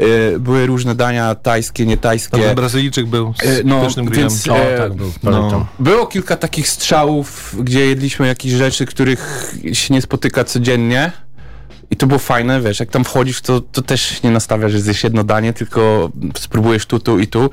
[0.00, 2.38] y, były różne dania tajskie, nie Tam tajskie.
[2.38, 4.28] ten Brazylijczyk był z E, no, pysznym grillem.
[4.28, 5.64] więc- O, e, tak był, pamiętam.
[5.78, 11.12] Było kilka takich strzałów, gdzie jedliśmy jakieś rzeczy, których się nie spotyka codziennie.
[11.90, 15.04] I to było fajne, wiesz, jak tam wchodzisz, to, to też nie nastawiasz, że zjesz
[15.04, 17.50] jedno danie, tylko spróbujesz tu, tu i tu.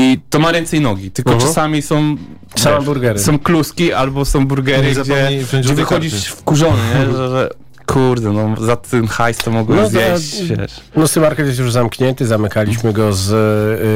[0.00, 1.48] I to ma ręce i nogi, tylko Mhm.
[1.48, 2.16] czasami są
[2.56, 3.18] Same burgery.
[3.18, 5.28] są kluski albo są burgery, gdzie,
[5.60, 6.36] gdzie wychodzisz karty.
[6.40, 7.06] wkurzony, nie?
[7.12, 7.50] Że, że
[7.92, 10.80] kurde, no za ten hajs to mogłem No, zjeść, za- wiesz.
[10.96, 13.30] Nocny market jest już zamknięty, zamykaliśmy go z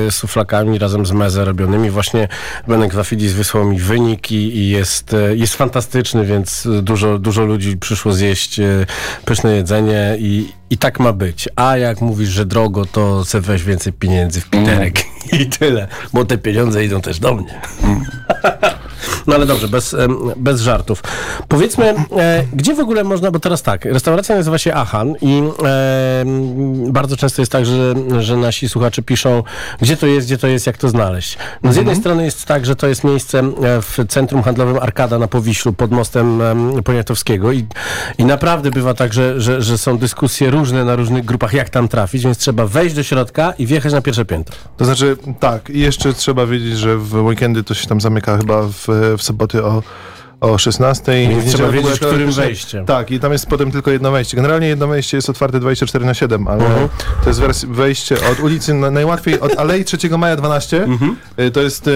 [0.08, 1.90] y, suflakami razem z meze robionymi.
[1.90, 2.28] Właśnie
[2.68, 7.44] Benek Wafidis wysłał mi wynik i, i jest, y, jest fantastyczny, więc y, dużo, dużo
[7.44, 8.86] ludzi przyszło zjeść y,
[9.24, 11.48] pyszne jedzenie i, i tak ma być.
[11.56, 14.94] A jak mówisz, że drogo, to se weź więcej pieniędzy w piterek
[15.40, 17.60] i tyle, bo te pieniądze idą też do mnie.
[19.26, 19.96] No ale dobrze, bez,
[20.36, 21.02] bez żartów.
[21.48, 26.92] Powiedzmy, e, gdzie w ogóle można, bo teraz tak, restauracja nazywa się Achan i em,
[26.92, 29.42] bardzo często jest tak, że, że nasi słuchacze piszą,
[29.80, 31.38] gdzie to jest, gdzie to jest, jak to znaleźć.
[31.62, 35.18] No z jednej strony jest tak, że to jest miejsce e, w centrum handlowym Arkada
[35.18, 37.66] na Powiślu pod mostem em, Poniatowskiego i,
[38.18, 41.88] i naprawdę bywa tak, że, że, że są dyskusje różne na różnych grupach, jak tam
[41.88, 44.56] trafić, więc trzeba wejść do środka i wjechać na pierwsze piętro.
[44.76, 48.62] To znaczy, tak, i jeszcze trzeba wiedzieć, że w weekendy to się tam zamyka chyba
[48.62, 48.86] w,
[49.18, 49.82] w soboty o,
[50.40, 51.12] o 16.
[51.28, 52.86] Więc W trzeba wiedzieć, którym wejściem.
[52.86, 54.36] Tak, i tam jest potem tylko jedno wejście.
[54.36, 56.88] Generalnie jedno wejście jest otwarte 24 na 7, ale Mhm.
[57.24, 60.84] to jest wejście od ulicy na, najłatwiej, od Alei 3 Maja 12.
[60.84, 61.16] Mhm.
[61.40, 61.92] Y, To jest y,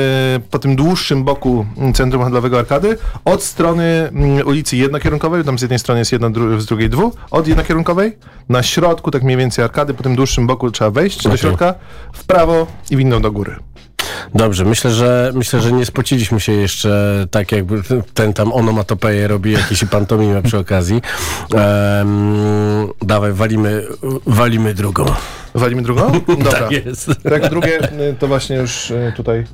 [0.50, 5.62] po tym dłuższym boku mm, centrum handlowego Arkady, od strony mm, ulicy jednokierunkowej, tam z
[5.62, 8.16] jednej strony jest jedna, dru- z drugiej dwu, od jednokierunkowej,
[8.48, 11.38] na środku tak mniej więcej Arkady, po tym dłuższym boku trzeba wejść do Okej.
[11.38, 11.74] środka,
[12.12, 13.56] w prawo i w inną do góry.
[14.34, 17.82] Dobrze, myślę, że myślę, że nie spociliśmy się jeszcze tak jakby
[18.14, 21.02] ten tam onomatopeję robi jakieś pantomimę przy okazji.
[21.54, 23.86] Em, dawaj, walimy,
[24.26, 25.04] walimy drugą.
[25.58, 26.12] Walimy drugą?
[26.28, 26.52] Dobra.
[26.52, 27.10] Tak jest.
[27.30, 29.44] Tak, drugie y, to właśnie już y, tutaj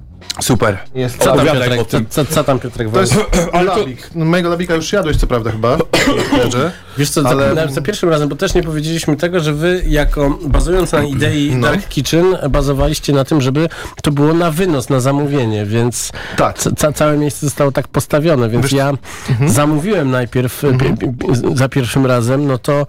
[0.41, 0.79] Super.
[0.95, 1.19] jest.
[1.19, 2.07] Co tam, Piotrek, o co, tym.
[2.09, 3.15] co, co tam Piotrek To jest
[3.67, 4.11] labik.
[4.15, 5.77] No, mojego labika już jadłeś, co prawda chyba.
[6.99, 10.39] Wiesz co, ale- za, za pierwszym razem, bo też nie powiedzieliśmy tego, że wy jako,
[10.47, 11.69] bazując na idei No.
[11.69, 13.69] Dark Kitchen, bazowaliście na tym, żeby
[14.03, 16.59] to było na wynos, na zamówienie, więc Tak.
[16.59, 18.93] ca, ca, całe miejsce zostało tak postawione, więc Wiesz- ja
[19.31, 19.51] Mhm.
[19.51, 22.87] zamówiłem najpierw pi- pi- za pierwszym razem, no to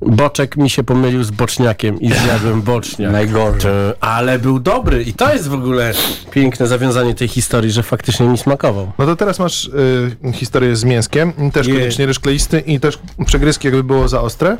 [0.00, 3.12] boczek mi się pomylił z boczniakiem i zjadłem boczniak.
[3.12, 3.70] Najgorzej.
[4.00, 5.92] Ale był dobry i to jest w ogóle
[6.30, 8.92] piękne zawiązanie tej historii, że faktycznie mi smakował.
[8.98, 11.74] No to teraz masz y, historię z mięskiem, też Je.
[11.74, 14.56] koniecznie ryż kleisty i też przegryzki jakby było za ostre.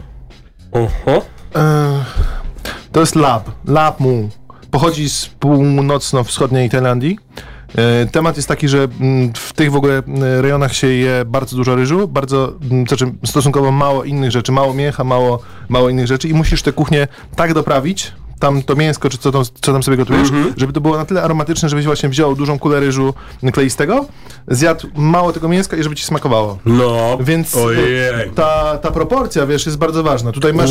[0.72, 1.20] Uh-huh.
[1.56, 2.04] E,
[2.92, 4.28] to jest lab, lab mu.
[4.70, 7.18] Pochodzi z północno-wschodniej Tajlandii.
[7.76, 11.56] E, Temat jest taki, że mm, w tych w ogóle mm, rejonach się je bardzo
[11.56, 12.52] dużo ryżu, bardzo,
[12.86, 17.08] znaczy stosunkowo mało innych rzeczy, mało mięcha, mało, mało innych rzeczy i musisz tę kuchnię
[17.36, 20.96] tak doprawić, tam to mięsko, czy co tam, co tam sobie gotujesz, żeby to było
[20.96, 23.14] na tyle aromatyczne, żebyś właśnie wziął dużą kulę ryżu
[23.52, 24.04] kleistego,
[24.48, 26.58] zjadł mało tego mięska i żeby ci smakowało.
[26.66, 28.30] No, Więc Ojej.
[28.34, 30.32] ta, ta proporcja, wiesz, jest bardzo ważna.
[30.32, 30.70] Tutaj masz,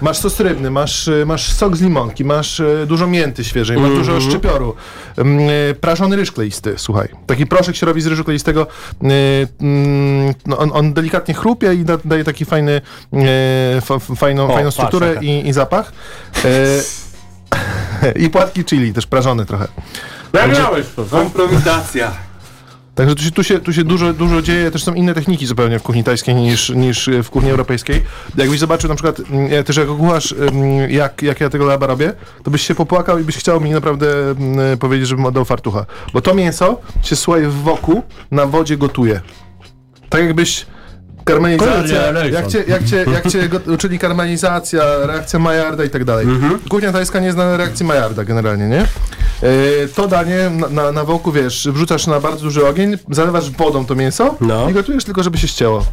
[0.00, 3.90] masz sos rybny, masz, y, masz sok z limonki, masz y, dużo mięty świeżej, masz
[3.90, 4.06] Mhm.
[4.06, 4.74] dużo szczypioru,
[5.18, 7.08] ym, y, prażony ryż kleisty, słuchaj.
[7.26, 8.66] Taki proszek się robi z ryżu kleistego,
[9.02, 12.80] mm, no on, on delikatnie chrupie i da, daje taki fajny,
[13.80, 15.92] fa, fajną, O, fajną strukturę i, i zapach.
[18.16, 19.68] I płatki chili, też prażone trochę.
[20.32, 22.12] Nagrałeś to, Improwizacja.
[22.94, 25.78] Także tu się, tu się, tu się dużo, dużo dzieje, też są inne techniki zupełnie
[25.78, 28.02] w kuchni tajskiej niż, niż w kuchni europejskiej.
[28.36, 31.86] Jakbyś zobaczył na przykład mm, ja też jako kucharz, mm, jak, jak ja tego laba
[31.86, 35.86] robię, to byś się popłakał i byś chciał mi naprawdę mm, powiedzieć, żebym oddał fartucha.
[36.12, 39.20] Bo to mięso się słuchaj w woku na wodzie gotuje.
[40.08, 40.66] Tak jakbyś
[41.32, 46.26] karmelizacja, Kurde, jak cię, jak cię, jak cię uczyli karmelizacja, reakcja Maillarda i tak dalej.
[46.68, 48.86] Kuchnia tajska nie zna reakcji Maillarda generalnie, nie?
[49.42, 53.94] Yy, to danie na, na, na wiesz, wrzucasz na bardzo duży ogień, zalewasz wodą to
[53.94, 54.70] mięso No.
[54.70, 55.84] i gotujesz tylko, żeby się ścięło.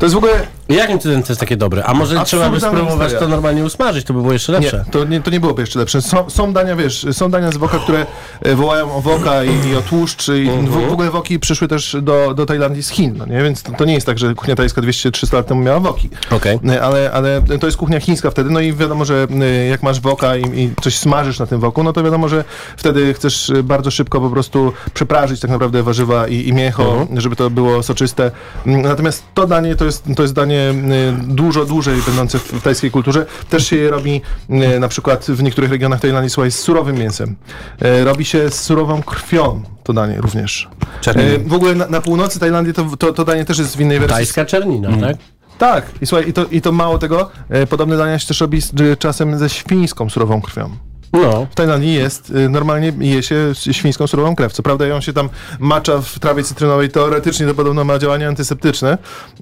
[0.00, 1.84] To jest w ogóle Jakim cudem to jest takie dobre?
[1.84, 4.84] A może trzeba by spróbować to normalnie usmażyć, to by było jeszcze Nie, lepsze.
[4.90, 6.02] to nie, to nie byłoby jeszcze lepsze.
[6.02, 8.06] Są, są dania, wiesz, są dania z woka, które
[8.42, 10.28] e, wołają o woka i, i o tłuszcz.
[10.28, 13.42] I w, w ogóle woki przyszły też do, do Tajlandii z Chin, no nie?
[13.42, 16.10] Więc to, to nie jest tak, że kuchnia tajska 200-300 lat temu miała woki.
[16.30, 16.58] Okej.
[16.68, 20.00] E, Ale, ale to jest kuchnia chińska wtedy, no i wiadomo, że e, jak masz
[20.00, 22.44] woka i, i coś smażysz na tym woku, no to wiadomo, że
[22.76, 27.50] wtedy chcesz bardzo szybko po prostu przeprażyć tak naprawdę warzywa i, i mięcho, żeby to
[27.50, 28.30] było soczyste.
[28.66, 30.72] Mm, Natomiast to danie to jest, to jest danie e,
[31.12, 33.26] dużo dłużej będące w, tajskiej kulturze.
[33.50, 37.36] Też się je robi e, na przykład w niektórych regionach Tajlandii, słuchaj, z surowym mięsem.
[37.82, 40.68] E, Robi się z surową krwią to danie również.
[41.00, 41.28] Czerniną.
[41.28, 44.00] E, W ogóle na, na północy Tajlandii to, to, to danie też jest w innej
[44.00, 44.16] wersji.
[44.16, 45.16] Tajska czernina, tak?
[45.58, 47.30] Tak, i słuchaj, i to, i to mało tego,
[47.68, 50.70] podobne dania się też robi z, czasem ze świńską surową krwią.
[51.12, 51.46] No.
[51.50, 54.52] W Tajlandii jest, y, normalnie je się świńską surową krew.
[54.52, 58.98] Co prawda ją się tam macza w trawie cytrynowej, teoretycznie to podobno ma działanie antyseptyczne,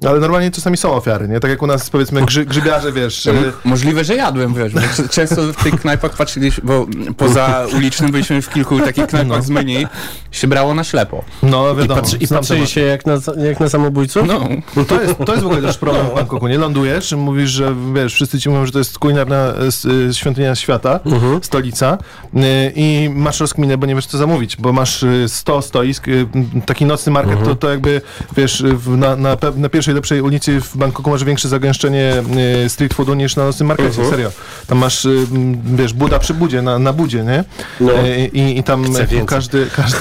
[0.08, 1.40] ale normalnie czasami są ofiary, nie?
[1.40, 4.72] Tak jak u nas powiedzmy grzy, grzybiarze, wiesz, y, Możliwe, że jadłem, wiesz,
[5.10, 9.86] często w tych knajpach patrzyliśmy, bo poza ulicznym byliśmy w kilku takich knajpach z menu,
[10.30, 11.24] się brało na ślepo.
[11.42, 12.00] no I, wiadomo.
[12.00, 14.26] patrzy, i znam patrzyli się jak na, jak na samobójców?
[14.26, 14.48] No,
[14.84, 16.58] To jest, to jest w ogóle też problem w Bangkoku, nie?
[16.58, 21.00] Lądujesz, mówisz, że wiesz, wszyscy ci mówią, że to jest kulinarna s- e, świątynia świata,
[21.42, 26.08] stolica y, i masz rozkminę, bo nie wiesz co zamówić, bo masz y, 100 stoisk,
[26.08, 26.26] y,
[26.66, 28.00] taki nocny market, to, to jakby,
[28.36, 32.22] wiesz, na, na, na pierwszej lepszej ulicy w Bangkoku masz większe zagęszczenie
[32.64, 34.30] y, street foodu niż na nocnym markecie, serio.
[34.66, 35.26] Tam masz, y,
[35.64, 37.44] wiesz, buda przy budzie, na, na budzie, nie?
[37.80, 37.92] No.
[37.92, 39.98] Y, I, i tam y, każdy, każdy,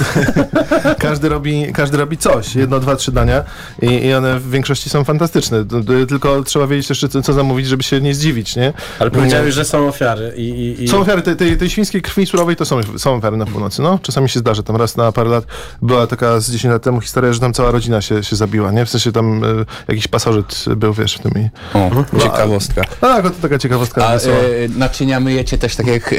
[0.98, 3.44] każdy, robi, każdy robi coś, jedno, dwa, trzy dania
[3.82, 5.64] i, i one w większości są fantastyczne.
[6.08, 8.72] Tylko trzeba wiedzieć jeszcze, co, co zamówić, żeby się nie zdziwić, nie?
[8.98, 10.42] Ale powiedziałeś, że są ofiary i...
[10.42, 10.88] i, i...
[10.88, 13.98] Są ofiary tej, tej, tej świńskiej krwi surowej, to są, są ofiary na północy, no.
[14.02, 15.44] Czasami się zdarza, tam raz na parę lat
[15.82, 18.86] była taka z 10 lat temu historia, że tam cała rodzina się, się zabiła, nie?
[18.86, 19.46] W sensie tam e,
[19.88, 21.48] jakiś pasożyt był, wiesz, w tym i...
[21.76, 22.82] o, ciekawostka.
[23.02, 24.06] No, tak, to taka ciekawostka.
[24.06, 24.36] A wesoła.
[24.36, 26.16] e, naczynia myjecie też tak jak e,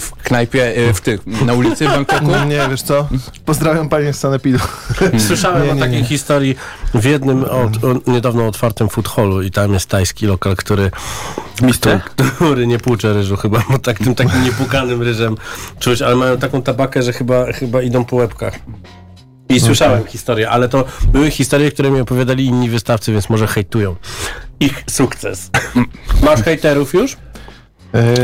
[0.00, 2.26] w knajpie, e, w tych, na ulicy w Bangkoku?
[2.48, 3.08] Nie, wiesz co?
[3.44, 4.58] Pozdrawiam panie z Sanepidu.
[5.28, 6.08] Słyszałem Nie, o nie, takiej nie.
[6.08, 6.56] historii
[6.94, 10.90] w jednym od, o, niedawno otwartym food hallu i tam jest tajski lokal, który
[11.62, 12.00] Mister?
[12.36, 15.36] który nie płucze ryżu chyba, bo tak, tym takim niepukanym ryżem
[15.78, 18.54] czuć, ale mają taką tabakę, że chyba, chyba idą po łebkach.
[19.48, 23.96] I słyszałem historię, ale to były historie, które mi opowiadali inni wystawcy, więc może hejtują.
[24.60, 25.50] Ich sukces.
[26.22, 27.16] Masz hejterów już?
[27.94, 28.14] E,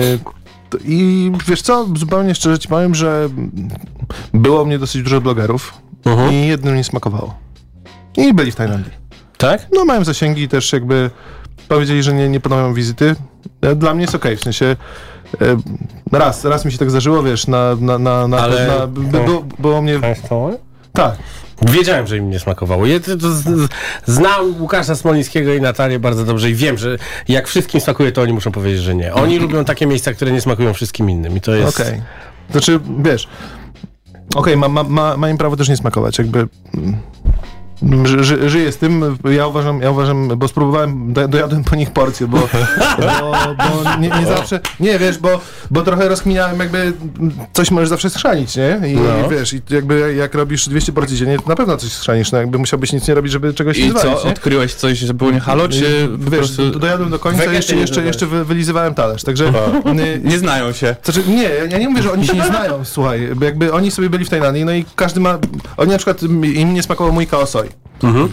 [0.85, 3.29] I wiesz co, zupełnie szczerze ci powiem, że
[4.35, 5.75] było mnie dosyć dużo blogerów
[6.31, 7.35] i jednym nie smakowało.
[8.17, 8.93] I byli w Tajlandii.
[9.39, 9.67] Tak?
[9.75, 11.11] No mają zasięgi też jakby
[11.69, 13.17] powiedzieli, że nie, nie ponowią wizyty.
[13.61, 14.77] E, Dla mnie jest okej, w sensie
[16.13, 19.45] raz, raz mi się tak zdarzyło, wiesz, na, na, na, na, Ale- na by, było,
[19.59, 20.01] było mnie,
[20.93, 21.17] tak,
[21.71, 22.87] Wiedziałem, że im nie smakowało.
[22.87, 23.29] Ja to,
[24.07, 28.33] znam Łukasza Smolińskiego i Natalię bardzo dobrze i wiem, że jak wszystkim smakuje, to oni
[28.33, 29.15] muszą powiedzieć, że nie.
[29.15, 31.81] Oni lubią takie miejsca, które nie smakują wszystkim innym i to jest...
[31.81, 32.03] okej.
[32.51, 33.29] Znaczy, wiesz,
[34.35, 36.49] okej, ma, ma, ma, ma im prawo też nie smakować, jakby...
[38.05, 41.91] Ży, ży, żyję z tym, ja uważam, ja uważam, bo spróbowałem, do, dojadłem po nich
[41.91, 42.39] porcję, bo,
[42.99, 45.41] bo, bo nie, nie zawsze, nie wiesz, bo,
[45.71, 46.93] bo trochę rozkminiałem jakby
[47.53, 48.81] coś możesz zawsze schrzanić, nie?
[48.89, 49.27] I, No.
[49.27, 52.39] i wiesz, i jakby jak robisz 200 porcji dziennie, to na pewno coś schrzanisz, no
[52.39, 54.31] jakby musiałbyś nic nie robić, żeby czegoś nie I zwalić, co, nie?
[54.33, 57.75] odkryłeś coś, że było nie halo, czy po wiesz, prostu do- dojadłem do końca, jeszcze,
[57.75, 59.45] nie jeszcze, jeszcze wy, wylizywałem talerz, także...
[59.49, 60.97] y, nie znają się?
[61.05, 64.25] znaczy, nie, ja nie mówię, że oni się nie znają, słuchaj, jakby oni sobie byli
[64.25, 65.39] w Tajlandii, no i każdy ma,
[65.77, 66.23] oni na przykład,
[66.55, 67.69] im nie smakował mój kaosoi.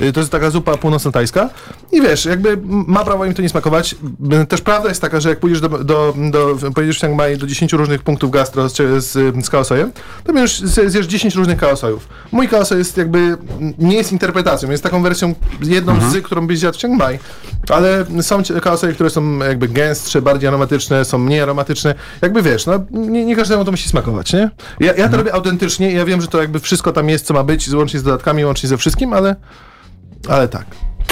[0.01, 1.49] Y, To jest taka zupa północno-tajska
[1.91, 3.95] i wiesz, jakby ma prawo im to nie smakować.
[4.41, 7.37] Y, Też prawda jest taka, że jak pójdziesz do, do, do pojedziesz w Chiang Mai
[7.37, 9.91] do 10 różnych punktów gastro z, z, z kaosojem,
[10.23, 12.07] to już zjesz 10 różnych kaosojów.
[12.31, 13.37] Mój kaosoj jest jakby,
[13.79, 17.19] nie jest interpretacją, jest taką wersją jedną z, którą byś zjadł w Chiang Mai,
[17.69, 21.95] ale są kaosoje, które są jakby gęstsze, bardziej aromatyczne, są mniej aromatyczne.
[22.21, 24.49] Jakby wiesz, no nie, nie każdemu to musi smakować, nie?
[24.79, 27.43] Ja, ja to robię autentycznie ja wiem, że to jakby wszystko tam jest, co ma
[27.43, 29.28] być, łącznie z dodatkami, łącznie ze wszystkim, ale,
[30.29, 30.65] ale tak.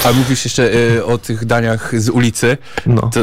[0.04, 2.56] A mówisz jeszcze e, o tych daniach z ulicy,
[2.86, 3.10] No.
[3.14, 3.20] to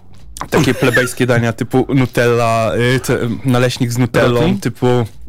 [0.50, 2.72] takie plebejskie dania typu Nutella,
[3.02, 4.86] te, naleśnik z Nutellą, typu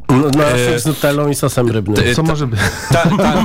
[0.09, 1.95] No, na E, z nutellą i sosem rybnym.
[1.97, 2.59] ty- Co ta- może być?
[2.89, 3.43] ta, ta, e,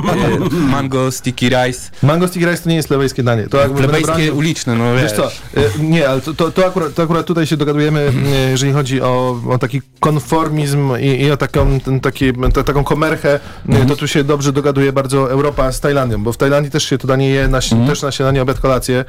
[0.71, 3.47] mango sticky rice, Mango sticky rice to nie jest plebejskie danie.
[3.47, 5.11] To plebejskie uliczne, no wiesz.
[5.11, 5.31] Co, y,
[5.79, 7.99] nie, ale to, to, to, akurat, to akurat tutaj się dogadujemy,
[8.47, 12.83] y, jeżeli chodzi o, o taki konformizm i, i o taką, ten, taki, ta, taką
[12.83, 13.39] komerchę,
[13.83, 16.97] y, to tu się dobrze dogaduje bardzo Europa z Tajlandią, bo w Tajlandii też się
[16.97, 19.05] to danie je, na, śni- też na śniadanie, obiad, kolację.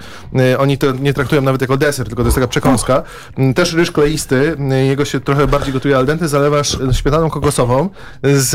[0.59, 3.03] Oni to nie traktują nawet jako deser, tylko to jest taka przekąska.
[3.39, 4.57] Y, Też ryż kleisty,
[4.89, 7.89] jego się trochę bardziej gotuje al dente, zalewasz śmietaną kokosową
[8.23, 8.55] z,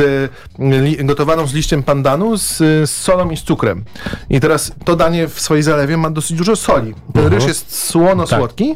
[0.99, 3.83] y, gotowaną z liściem pandanu, z, z solą i z cukrem.
[4.29, 6.93] I teraz to danie w swojej zalewie ma dosyć dużo soli.
[7.13, 8.75] Ten ryż jest słono-słodki.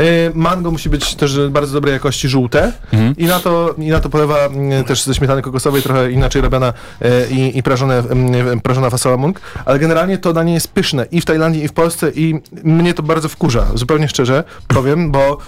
[0.00, 2.72] Y, mango musi być też bardzo dobrej jakości żółte.
[3.16, 6.72] I, na to, I na to polewa mm, też ze śmietany kokosowej, trochę inaczej robiona
[7.02, 9.40] y, i, i prażone, mm, prażona fasola mung.
[9.64, 13.02] Ale generalnie to danie jest pyszne i w Tajlandii, i w Polsce i mnie to
[13.02, 15.38] bardzo wkurza, zupełnie szczerze powiem, bo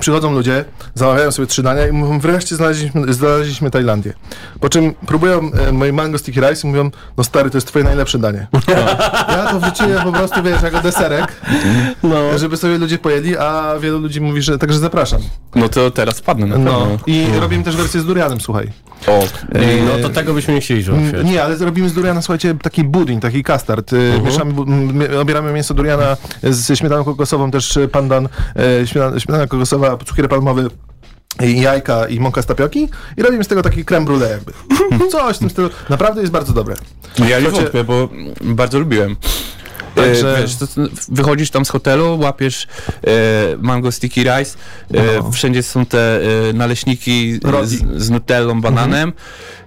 [0.00, 0.64] Przychodzą ludzie,
[0.94, 4.12] zamawiają sobie trzy dania i mówią, wreszcie znaleźliśmy, znaleźliśmy Tajlandię.
[4.60, 7.84] Po czym próbują e, moje mango sticky rice i mówią, no stary, to jest twoje
[7.84, 8.46] najlepsze danie.
[9.28, 11.32] Ja to wrzuciłem po prostu, wiesz, jako deserek,
[12.02, 12.38] No.
[12.38, 15.20] żeby sobie ludzie pojedli, a wielu ludzi mówi, że także zapraszam.
[15.54, 16.70] No to teraz padnę na pewno.
[16.72, 16.98] No.
[17.06, 18.68] I robimy też wersję z durianem, słuchaj.
[19.06, 19.24] O,
[19.86, 20.84] No to tego byśmy nie chcieli.
[20.88, 23.92] Mm, Nie, ale zrobimy z duriana, słuchajcie, taki budyń, taki custard.
[23.92, 28.28] Y, Mieszamy, bu- m, mi- obieramy mięso duriana ze śmietaną kokosową, też pandan,
[28.82, 30.68] e, śmietana, śmietana kokosowa, cukier palmowy,
[31.42, 34.52] i jajka i mąka z tapioki i robimy z tego taki creme brulee jakby.
[35.12, 35.70] Coś w tym stylu.
[35.88, 36.76] Naprawdę jest bardzo dobre.
[37.28, 38.08] ja nie wątpię, bo
[38.40, 39.16] bardzo lubiłem.
[39.94, 40.66] Także- E, wiesz, to,
[41.08, 42.66] wychodzisz tam z hotelu, łapiesz
[43.06, 43.10] e,
[43.58, 44.58] mango sticky rice,
[44.94, 45.30] e, No.
[45.32, 49.12] wszędzie są te e, naleśniki z, z nutellą, bananem,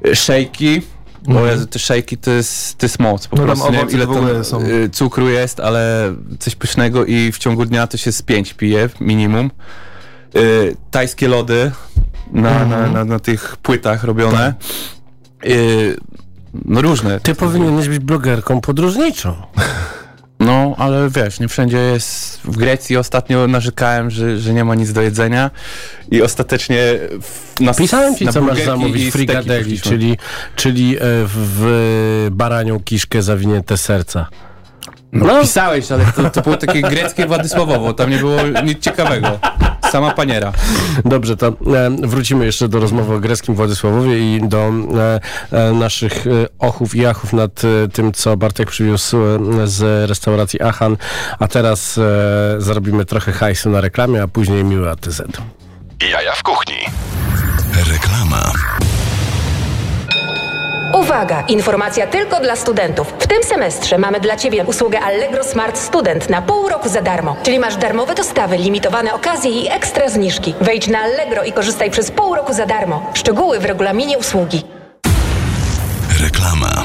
[0.06, 0.82] e, szejki.
[1.28, 3.36] Bo Jezu, te szejki to jest, to jest moc po.
[3.38, 3.72] No prostu.
[3.72, 4.60] Nie wiem ile tam są.
[4.62, 8.90] e, cukru jest, ale coś pysznego i w ciągu dnia to się z pięć pije
[9.02, 9.52] minimum.
[10.36, 10.40] E,
[10.92, 11.72] tajskie lody
[12.32, 12.70] na, Mhm.
[12.70, 14.54] na, na, na tych płytach robione.
[15.44, 15.48] E,
[16.66, 17.20] no różne.
[17.20, 19.36] Ty powinieneś być blogerką podróżniczą.
[20.40, 22.40] No, ale wiesz, nie wszędzie jest.
[22.44, 25.52] W Grecji ostatnio narzekałem, że, że nie ma nic do jedzenia
[26.12, 26.78] i ostatecznie
[27.22, 29.92] w, na, Pisałem ci, na co masz zamówić i steki frigadeli, poszliśmy.
[29.92, 30.18] czyli,
[30.56, 34.28] czyli e, w, baranią kiszkę zawinięte serca.
[35.12, 39.40] No, pisałeś, ale to, to było takie greckie Władysławowo, tam nie było nic ciekawego.
[39.92, 40.52] Sama paniera.
[41.06, 41.54] Dobrze, to e,
[42.04, 45.20] wrócimy jeszcze do rozmowy o greckim Władysławowie i do e,
[45.52, 46.26] e, naszych
[46.60, 50.98] ochów i achów nad e, tym, co Bartek przywiózł e, z restauracji Achan.
[51.40, 52.02] A teraz e,
[52.58, 55.22] zarobimy trochę hajsu na reklamie, a później miły ATZ.
[56.12, 56.78] Jaja w kuchni.
[57.94, 58.52] Reklama.
[60.96, 61.44] Uwaga!
[61.48, 63.14] Informacja tylko dla studentów.
[63.20, 67.36] W tym semestrze mamy dla Ciebie usługę Allegro Smart Student na pół roku za darmo.
[67.44, 70.54] Czyli masz darmowe dostawy, limitowane okazje i ekstra zniżki.
[70.62, 73.12] Wejdź na Allegro i korzystaj przez pół roku za darmo.
[73.14, 74.64] Szczegóły w regulaminie usługi.
[76.22, 76.84] Reklama.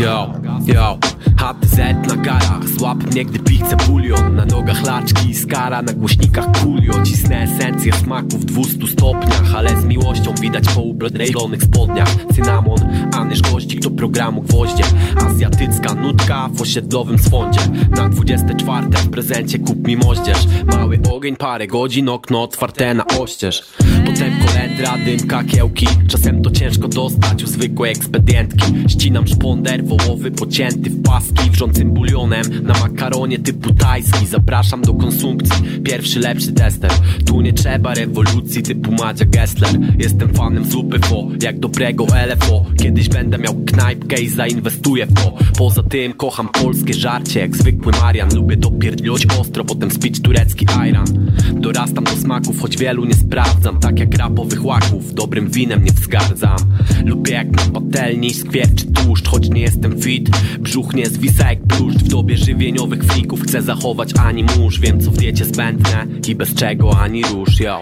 [0.00, 0.32] Yo,
[0.66, 0.98] yo,
[1.36, 1.78] HTZ
[2.08, 7.02] na garach Złap mnie, gdy pichcę bulion Na nogach laczki i skara Na głośnikach kulio
[7.04, 12.08] Cisnę esencję smaku w 200 stopniach Ale z miłością widać po ublonych spodniach.
[12.34, 12.78] Cynamon,
[13.12, 14.84] anyż gościk do programu gwoździe.
[15.26, 20.46] Azjatycka nutka w osiedlowym swądzie Na 24 w prezencie kup mi moździerz.
[20.66, 23.62] Mały ogień, parę godzin, okno otwarte na oścież
[24.10, 25.86] Potem kolendra, dymka, kiełki.
[26.08, 28.64] Czasem to ciężko dostać u zwykłej ekspedientki.
[28.88, 32.42] Ścinam szponder wołowy pocięty w paski Wrzącym bulionem.
[32.62, 36.90] Na makaronie typu tajski Zapraszam do konsumpcji, pierwszy lepszy tester.
[37.26, 39.78] Tu nie trzeba rewolucji typu Madzia Gessler.
[39.98, 45.34] Jestem fanem zupy fo, jak dobrego LFO Kiedyś będę miał knajpkę i zainwestuję w to.
[45.58, 48.34] Poza tym kocham polskie żarcie jak zwykły Marian.
[48.34, 51.06] Lubię dopierdzieć ostro, potem spić turecki ajran.
[51.52, 53.80] Dorastam do smaków, choć wielu nie sprawdzam.
[53.80, 56.56] Tak jak rapowych łaków, dobrym winem nie wzgardzam.
[57.04, 60.30] Lubię jak na patelni skwierczy tłuszcz Choć nie jestem fit,
[60.60, 65.10] brzuch nie zwisa jak bluszcz W dobie żywieniowych frików chcę zachować ani mórz Wiem co
[65.10, 66.06] w diecie zbędne.
[66.28, 67.80] I bez czego ani róż Yo,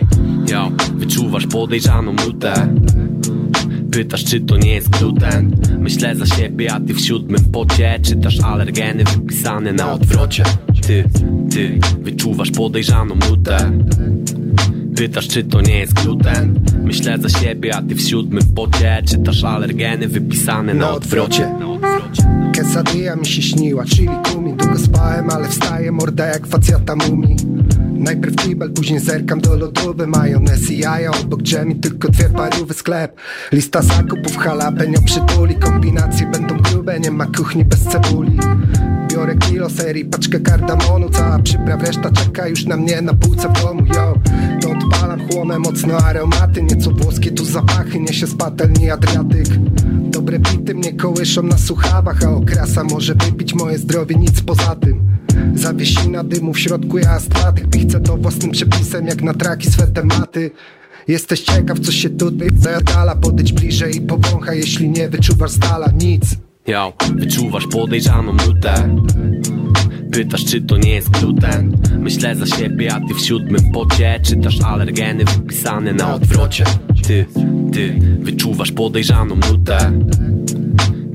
[0.51, 2.75] yo, wyczuwasz podejrzaną nutę.
[3.91, 5.57] Pytasz, czy to nie jest gluten.
[5.79, 7.99] Myślę za siebie, a ty w siódmym pocie.
[8.03, 10.45] Czytasz alergeny wypisane na odwrocie.
[10.87, 11.05] Ty,
[11.51, 13.73] ty, wyczuwasz podejrzaną nutę
[14.99, 19.03] Pytasz, czy to nie jest gluten Myślę za siebie, a ty w siódmym pocie.
[19.07, 21.55] Czytasz alergeny wypisane na odwrocie.
[22.55, 27.37] Quesadilla mi się śniła, chili kumi Długo spałem, ale wstaję, morda jak facjata mumi.
[27.95, 30.07] Najpierw kibel, później zerkam do lodówy.
[30.07, 33.21] Majonez i jaja, obok drzemi tylko dwie parówy sklep.
[33.53, 35.55] Lista zakupów, jalapeno przytuli.
[35.55, 38.39] Kombinacje będą grube, nie ma kuchni bez cebuli.
[39.11, 41.11] Biorę kilo serii, paczkę kardamonu.
[41.11, 44.15] Cała przypraw, reszta czeka już na mnie na półce w domu, yo
[44.85, 49.49] odpalam, chłonę mocno aromaty Nieco włoskie tu zapachy, niesie z patelni Adriatyk.
[50.11, 55.09] Dobre bity mnie kołyszą na słuchawach A okrasa może wypić moje zdrowie, nic poza tym.
[55.55, 60.51] Zawiesina dymu w środku, ja astmatyk Pichcę to własnym przepisem, jak na traki swe tematy.
[61.09, 65.89] Jesteś ciekaw, co się tutaj zajadala Podejdź bliżej i powąchaj, jeśli nie wyczuwasz z dala
[66.01, 66.23] nic.
[66.67, 68.89] Yo, wyczuwasz podejrzaną nutę
[70.13, 71.77] Pytasz czy to nie jest gluten?
[71.99, 74.21] Myślę za siebie, a ty w siódmym pocie.
[74.23, 76.65] Czytasz alergeny wypisane na odwrocie.
[77.07, 77.27] Ty,
[77.73, 79.93] ty wyczuwasz podejrzaną nutę.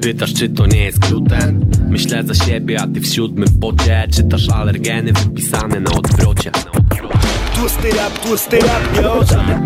[0.01, 1.65] Pytasz czy to nie jest gluten?
[1.89, 4.07] Myślę za siebie, a ty w siódmym pocie.
[4.11, 6.51] Czytasz alergeny wypisane na odwrocie
[7.63, 9.65] Tłusty rap, tłusty rap, nie o żaden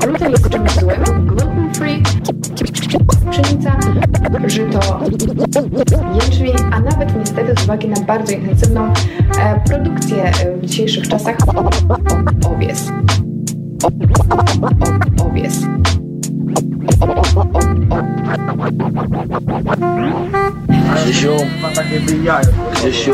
[0.00, 1.26] Gluten jest czymś złym.
[1.26, 2.02] Gluten free,
[3.30, 3.76] pszenica,
[4.46, 5.08] żyto,
[6.20, 8.92] jęczmień, a nawet niestety z uwagi na bardzo intensywną
[9.40, 11.36] e, produkcję e, w dzisiejszych czasach
[12.46, 12.88] owies.
[15.26, 15.60] Owies.
[20.94, 21.36] Grzesiu,
[22.72, 23.12] Grzesiu,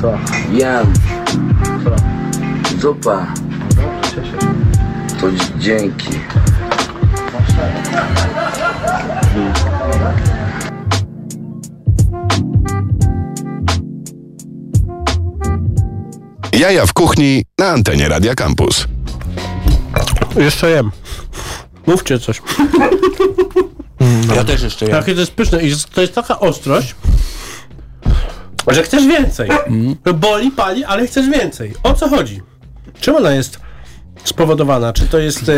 [0.00, 0.18] co?
[0.52, 0.92] Jem.
[1.84, 2.09] Co?
[2.80, 3.26] Zupa.
[5.20, 6.08] To dzi- dzięki.
[16.52, 18.86] Jaja w kuchni na antenie Radia Campus.
[20.36, 20.90] Jeszcze jem.
[21.86, 22.42] Mówcie coś.
[24.36, 24.94] Ja też jeszcze jem.
[24.94, 26.94] Jakie to jest pyszne i to jest taka ostrość,
[28.68, 29.50] że chcesz więcej.
[30.04, 31.74] To boli, pali, ale chcesz więcej.
[31.82, 32.40] O co chodzi?
[33.00, 33.60] Czym ona jest
[34.24, 34.92] spowodowana?
[34.92, 35.50] Czy to jest...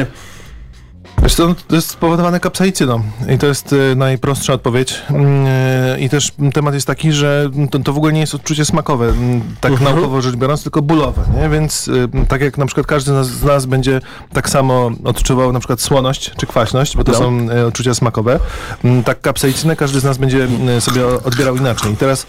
[1.22, 3.02] Wiesz to jest spowodowane kapsaicyną
[3.34, 4.94] i to jest e, najprostsza odpowiedź.
[5.10, 8.64] Mm, e, I też temat jest taki, że to, to w ogóle nie jest odczucie
[8.64, 9.94] smakowe, mm, tak Mhm.
[9.94, 11.48] naukowo rzecz biorąc, tylko bólowe, nie?
[11.48, 11.90] Więc
[12.22, 14.00] e, tak jak na przykład każdy z nas, z nas będzie
[14.32, 17.18] tak samo odczuwał na przykład słoność czy kwaśność, bo to No.
[17.18, 18.38] są odczucia smakowe,
[18.84, 20.48] mm, tak kapsaicynę każdy z nas będzie
[20.80, 21.92] sobie odbierał inaczej.
[21.92, 22.26] I teraz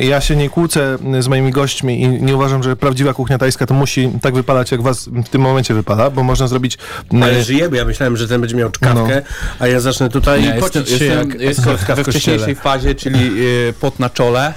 [0.00, 3.74] ja się nie kłócę z moimi gośćmi i nie uważam, że prawdziwa kuchnia tajska to
[3.74, 6.78] musi tak wypalać, jak was w tym momencie wypala, bo można zrobić...
[7.22, 9.22] Ale żyjemy, ja myślałem, że ten będzie miał czkawkę,
[9.58, 13.42] a ja zacznę tutaj Nie, pocić jestem, się jestem, jak jestem w wcześniejszej fazie, czyli
[13.68, 14.54] y, pot na czole.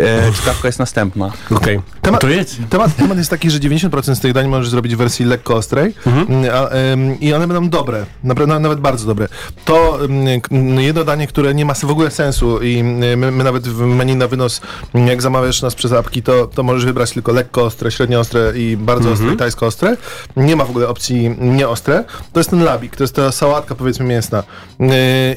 [0.00, 1.32] E, czkawka jest następna.
[1.50, 1.80] Okej.
[2.02, 2.56] Temat, To jedz.
[2.70, 5.94] temat, temat jest taki, że 90% z tych dań możesz zrobić w wersji lekko ostrej
[6.06, 6.44] Mhm.
[6.54, 9.28] a, em, i one będą dobre, naprawdę, nawet bardzo dobre.
[9.64, 13.44] To em, k- m, jedno danie, które nie ma w ogóle sensu i my, my
[13.44, 14.60] nawet w menu na wynos,
[14.94, 18.76] jak zamawiasz nas przez apki, to, to możesz wybrać tylko lekko ostre, średnio ostre i
[18.76, 19.12] bardzo Mhm.
[19.14, 19.96] ostre i tajsko ostre.
[20.36, 22.04] Nie ma w ogóle opcji nieostre.
[22.32, 24.42] To jest ten labik, to jest ta sałatka powiedzmy mięsna.
[24.80, 24.88] Yy,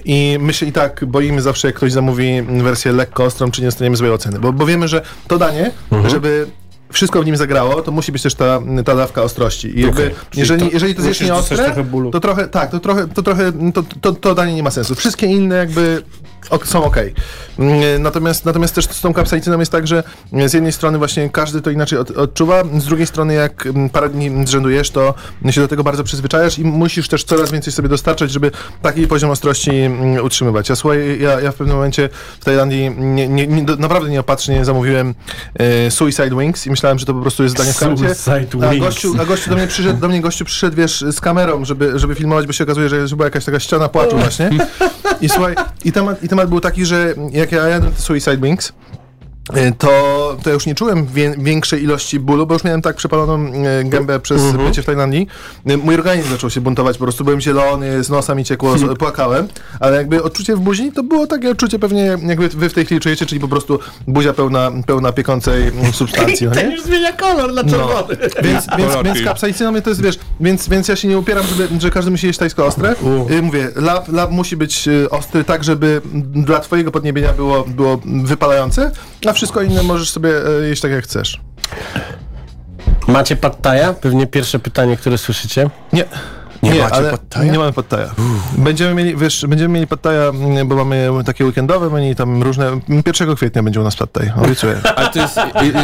[0.05, 3.67] I my się i tak boimy zawsze, jak ktoś zamówi wersję lekko ostrą, czy nie
[3.67, 6.09] dostaniemy złej oceny, bo, bo wiemy, że to danie, Mhm.
[6.09, 6.47] żeby
[6.91, 9.79] wszystko w nim zagrało, to musi być też ta, ta dawka ostrości.
[9.79, 12.11] I jakby, czyli jeżeli, to- jeżeli to jest nieostre, trochę bólu.
[12.11, 14.95] to trochę, tak, to trochę, to trochę, to, to, to danie nie ma sensu.
[14.95, 16.03] Wszystkie inne jakby
[16.65, 16.97] są ok.
[17.99, 20.03] Natomiast, natomiast też z tą kapsaicyną jest tak, że
[20.45, 24.09] z jednej strony właśnie każdy to inaczej od, odczuwa, z drugiej strony jak mm, parę
[24.09, 25.13] dni zrzędujesz, to
[25.49, 29.31] się do tego bardzo przyzwyczajasz i musisz też coraz więcej sobie dostarczać, żeby taki poziom
[29.31, 30.69] ostrości mm, utrzymywać.
[30.69, 35.15] Ja słuchaj, ja, ja w pewnym momencie w Tajlandii nie, nie, nie, naprawdę nieopatrznie zamówiłem
[35.59, 38.15] e, Suicide Wings i myślałem, że to po prostu jest danie w karcie.
[38.15, 38.85] Suicide A Wings.
[38.85, 42.15] gościu, a gościu do mnie przyszedł, do mnie gościu przyszedł, wiesz, z kamerą, żeby, żeby
[42.15, 44.49] filmować, bo się okazuje, że była jakaś taka ściana płaczu właśnie.
[45.21, 45.55] I słuchaj,
[45.85, 48.73] i temat, i temat był taki, że jak ja te Suicide Wings,
[49.77, 49.87] to,
[50.43, 53.83] to ja już nie czułem wie, większej ilości bólu, bo już miałem tak przepaloną e,
[53.83, 54.67] gębę przez Mhm.
[54.69, 55.27] bycie w Tajlandii.
[55.69, 58.97] Y, Mój organizm zaczął się buntować, po prostu byłem zielony, z nosa mi ciekło, z-
[58.97, 59.47] płakałem,
[59.79, 63.01] ale jakby odczucie w buzi to było takie odczucie pewnie, jakby wy w tej chwili
[63.01, 66.47] czujecie, czyli po prostu buzia pełna, pełna piekącej mm, substancji.
[66.47, 66.61] no nie?
[66.61, 68.15] Ten już zmienia kolor na czerwony.
[68.43, 69.03] Więc, więc, Kolorki.
[69.13, 72.27] więc kapsaicyną to jest, wiesz, więc, więc ja się nie upieram, żeby, że każdy musi
[72.27, 72.95] jeść tajsko ostre.
[73.41, 76.01] Mówię, lab, lab musi być ostry tak, żeby
[76.33, 78.91] dla twojego podniebienia było, było wypalające,
[79.27, 81.41] a wszystko inne możesz sobie y, jeść tak, jak chcesz.
[83.07, 83.93] Macie pattaja?
[83.93, 85.69] Pewnie pierwsze pytanie, które słyszycie.
[85.93, 86.05] Nie.
[86.73, 87.51] Nie macie ale pad thaja?
[87.51, 88.09] Nie mamy podtaja.
[88.57, 92.79] Będziemy mieli, wiesz, będziemy mieli podtaja, mm, bo mamy takie weekendowe menu, tam różne.
[93.05, 94.81] 1 kwietnia będzie u nas podtaj, obiecuję.
[94.95, 95.37] Ale to jest,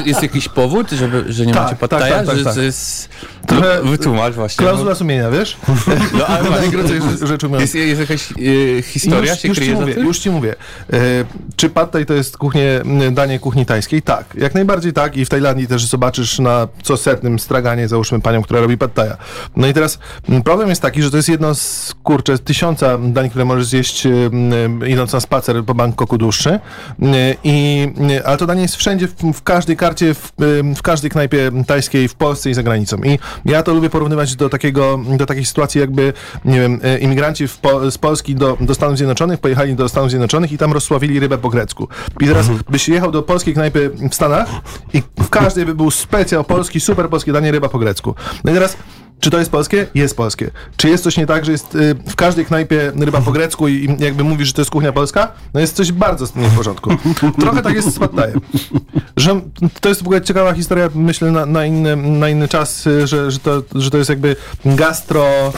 [0.06, 2.16] jest jakiś powód, żeby, że nie Tak, macie tak, pattaja?
[2.16, 2.54] tak, tak, że tak.
[2.54, 3.10] to jest...
[3.48, 4.66] Trochę- no, wytłumacz właśnie.
[4.66, 5.58] Klauzula sumienia, wiesz?
[6.20, 9.94] No, ale rzecz- rzecz jest, jest jakaś y, historia już, się już kryje ci mówię?
[9.94, 10.56] Już ci mówię.
[10.94, 10.98] E,
[11.56, 14.02] czy pad thai to jest kuchnie, m, danie kuchni tajskiej?
[14.02, 18.42] Tak, jak najbardziej tak i w Tajlandii też zobaczysz na co setnym straganie, załóżmy panią,
[18.42, 19.18] która robi pad thaja.
[19.56, 20.00] No i teraz
[20.44, 24.08] problem jest taki, że to jest jedno z, kurczę, tysiąca dań, które możesz zjeść
[24.88, 26.50] idąc na spacer po Bangkoku dłuższy.
[26.50, 30.32] M, I, m, ale to danie jest wszędzie, w, w każdej karcie, w,
[30.76, 32.98] w każdej knajpie tajskiej w Polsce i za granicą.
[32.98, 36.14] I ja to lubię porównywać do takiego, do takiej sytuacji jakby,
[36.46, 40.52] nie wiem, e, imigranci po, z Polski do, do Stanów Zjednoczonych pojechali do Stanów Zjednoczonych
[40.52, 41.88] i tam rozsławili rybę po grecku.
[42.20, 44.50] I teraz byś jechał do polskiej knajpy w Stanach
[44.94, 48.16] i w każdej by był specjal polski, super polskie danie ryba po grecku.
[48.44, 48.78] No i teraz
[49.22, 49.88] Czy to jest polskie?
[49.96, 50.52] Jest polskie.
[50.78, 53.74] Czy jest coś nie tak, że jest y, w każdej knajpie ryba po grecku i,
[53.74, 55.32] i jakby mówisz, że to jest kuchnia polska?
[55.54, 56.90] No jest coś bardzo z tym nie w porządku.
[57.40, 58.42] Trochę tak jest z pad thaiem.
[59.18, 59.42] Że
[59.82, 63.32] to jest w ogóle ciekawa historia, myślę, na, na, inny, na inny czas, y, że,
[63.32, 65.54] że, to, że to jest jakby gastro,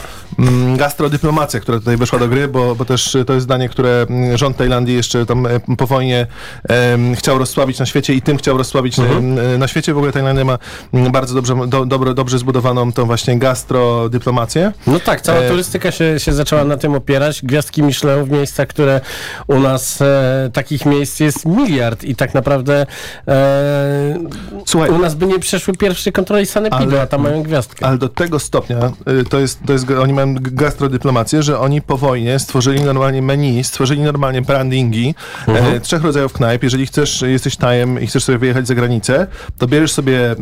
[0.76, 4.36] gastrodyplomacja, która tutaj weszła do gry, bo, bo też y, to jest zdanie, które mm,
[4.36, 6.26] rząd Tajlandii jeszcze tam e, po wojnie
[6.68, 9.94] em, chciał rozsławić na świecie i tym chciał rozsławić em, e, na świecie.
[9.94, 10.58] W ogóle Tajlandia ma
[10.92, 14.72] mm, bardzo dobrze, do, dobro, dobrze zbudowaną tą właśnie gastrodyplomację.
[14.86, 17.42] No tak, cała E, turystyka się, się zaczęła na tym opierać.
[17.42, 19.00] Gwiazdki Michelin w miejscach, które
[19.46, 22.86] u nas e, takich miejsc jest miliard i tak naprawdę
[23.28, 24.18] e,
[24.66, 27.86] Słuchaj, u nas by nie przeszły pierwsze kontroli sanepidu, a tam mają gwiazdkę.
[27.86, 28.92] Ale do tego stopnia,
[29.30, 33.64] to jest, to jest, oni mają g- gastrodyplomację, że oni po wojnie stworzyli normalnie menu,
[33.64, 35.14] stworzyli normalnie brandingi
[35.48, 35.74] Mhm.
[35.76, 36.62] e, trzech rodzajów knajp.
[36.62, 39.26] Jeżeli chcesz, jesteś tajem i chcesz sobie wyjechać za granicę,
[39.58, 40.32] to bierzesz sobie,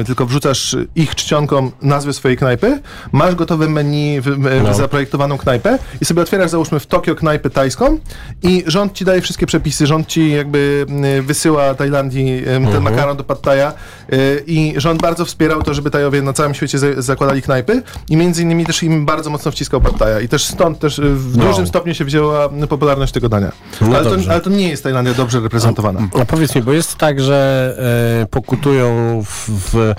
[0.00, 2.80] y, tylko wrzucasz ich czcionką nazwę swojej knajpy,
[3.12, 4.74] masz gotowe menu, w, w, No.
[4.74, 7.98] zaprojektowaną knajpę i sobie otwierasz załóżmy w Tokio knajpę tajską
[8.42, 10.86] i rząd ci daje wszystkie przepisy, rząd ci jakby
[11.22, 12.82] wysyła Tajlandii ten Mhm.
[12.82, 13.72] makaron do Pad Thai'a,
[14.12, 18.16] y, i rząd bardzo wspierał to, żeby Tajowie na całym świecie za- zakładali knajpy i
[18.16, 21.36] między innymi też im bardzo mocno wciskał Pad Thai'a i też stąd też y, w
[21.36, 21.44] No.
[21.44, 23.52] dużym stopniu się wzięła y, popularność tego dania.
[23.80, 26.08] No ale, to, ale to nie jest Tajlandia dobrze reprezentowana.
[26.20, 27.74] A powiedz mi, bo jest tak, że
[28.22, 29.94] e, pokutują w, w,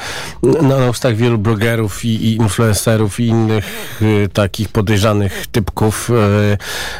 [0.61, 6.57] na, ustach wielu blogerów i, i influencerów i innych e, takich podejrzanych typków e,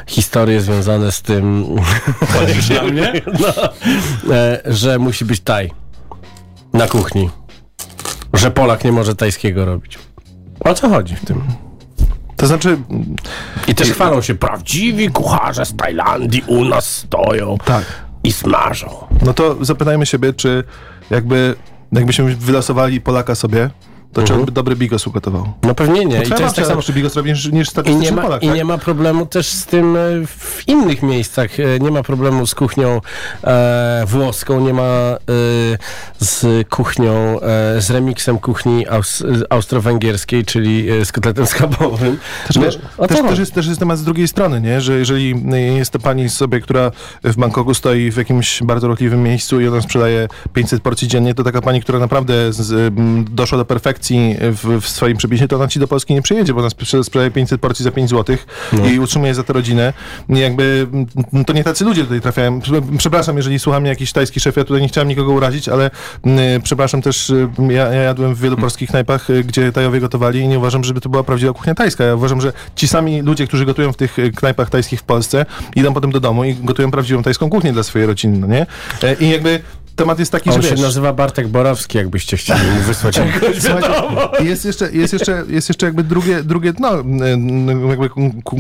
[0.08, 1.66] historie związane z tym,
[3.40, 3.54] no,
[4.66, 5.72] że musi być taj
[6.74, 7.30] na kuchni.
[8.34, 10.00] Że Polak nie może tajskiego robić.
[10.60, 11.44] O co chodzi w tym?
[12.44, 12.78] To znaczy...
[13.68, 17.84] I też chwalą się prawdziwi kucharze z Tajlandii u nas stoją Tak.
[18.24, 19.08] i smażą.
[19.26, 20.64] No to zapytajmy siebie, czy
[21.10, 21.56] jakby
[21.92, 23.70] jakbyśmy wylosowali Polaka sobie,
[24.14, 25.54] to czy on by dobry bigos ugotował?
[25.64, 26.18] No pewnie nie.
[26.18, 26.76] No I to jest tak samo.
[26.78, 28.56] lepszy bigos robi niż, niż I statystyczny nie, ma, Polak, I tak?
[28.56, 31.60] nie ma problemu też z tym e, w innych miejscach.
[31.60, 33.02] E, Nie ma problemu z kuchnią
[33.44, 35.18] e, włoską, nie ma e,
[36.20, 42.18] z kuchnią, e, z remiksem kuchni aus, austro-węgierskiej, czyli e, z kotletem schabowym.
[42.48, 44.82] Też, wiesz, o też, też, jest, też jest temat z drugiej strony, nie?
[44.82, 45.36] że jeżeli
[45.78, 46.92] jest to pani sobie, która
[47.24, 51.44] w Bangkoku stoi w jakimś bardzo ruchliwym miejscu i ona sprzedaje 500 porcji dziennie, to
[51.44, 52.94] taka pani, która naprawdę z,
[53.32, 54.03] doszła do perfekcji
[54.52, 57.32] w, w swoim przepisie, to ona ci do Polski nie przyjedzie, bo ona sprze- sprzedaje
[57.32, 58.36] 500 porcji za 5 zł
[58.74, 58.86] No.
[58.88, 59.94] i utrzymuje za to rodzinę.
[60.30, 60.88] Jakby
[61.34, 62.62] m, to nie tacy ludzie tutaj trafiają.
[62.62, 65.92] Prze- Przepraszam, jeżeli słucha mnie jakiś tajski szef, ja tutaj nie chciałem nikogo urazić, ale
[66.26, 70.40] m, przepraszam też, y, ja, ja jadłem w wielu polskich knajpach, y, gdzie Tajowie gotowali
[70.40, 72.04] i nie uważam, żeby to była prawdziwa kuchnia tajska.
[72.04, 75.46] Ja uważam, że ci sami ludzie, którzy gotują w tych y, knajpach tajskich w Polsce,
[75.76, 78.66] idą potem do domu i gotują prawdziwą tajską kuchnię dla swojej rodziny, no nie?
[79.04, 79.60] E, I jakby
[79.96, 83.16] temat jest taki, On że się wiesz, nazywa Bartek Borowski, jakbyście chcieli mu wysłać
[83.62, 83.90] Słuchajcie,
[84.44, 87.04] jest jeszcze, jest jeszcze, jest jeszcze jakby drugie, drugie dno e,
[87.90, 88.58] jakby ku, ku,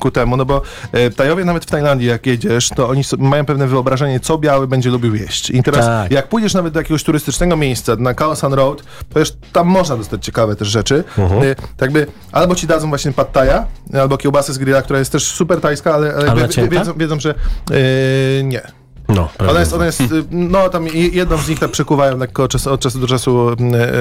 [0.00, 0.62] ku temu, no bo
[0.92, 4.90] e, Tajowie nawet w Tajlandii jak jedziesz, to oni mają pewne wyobrażenie, co biały będzie
[4.90, 5.50] lubił jeść.
[5.50, 6.10] I teraz Tak.
[6.12, 9.96] jak pójdziesz nawet do jakiegoś turystycznego miejsca, na Khao San Road, to już tam można
[9.96, 11.04] dostać ciekawe też rzeczy.
[11.18, 11.42] Mhm.
[11.42, 13.62] E, Tak by albo ci dadzą właśnie pad thai'a,
[14.00, 16.78] albo kiełbasę z grilla, która jest też super tajska, ale, ale Ale wie- nacięta?
[16.78, 17.34] wiedzą, wiedzą, że
[17.70, 18.62] e, nie.
[19.08, 22.50] No, Ona jest, ona jest, y, no tam jedną z nich tak przekuwają lekko od
[22.50, 23.50] czasu, od czasu do czasu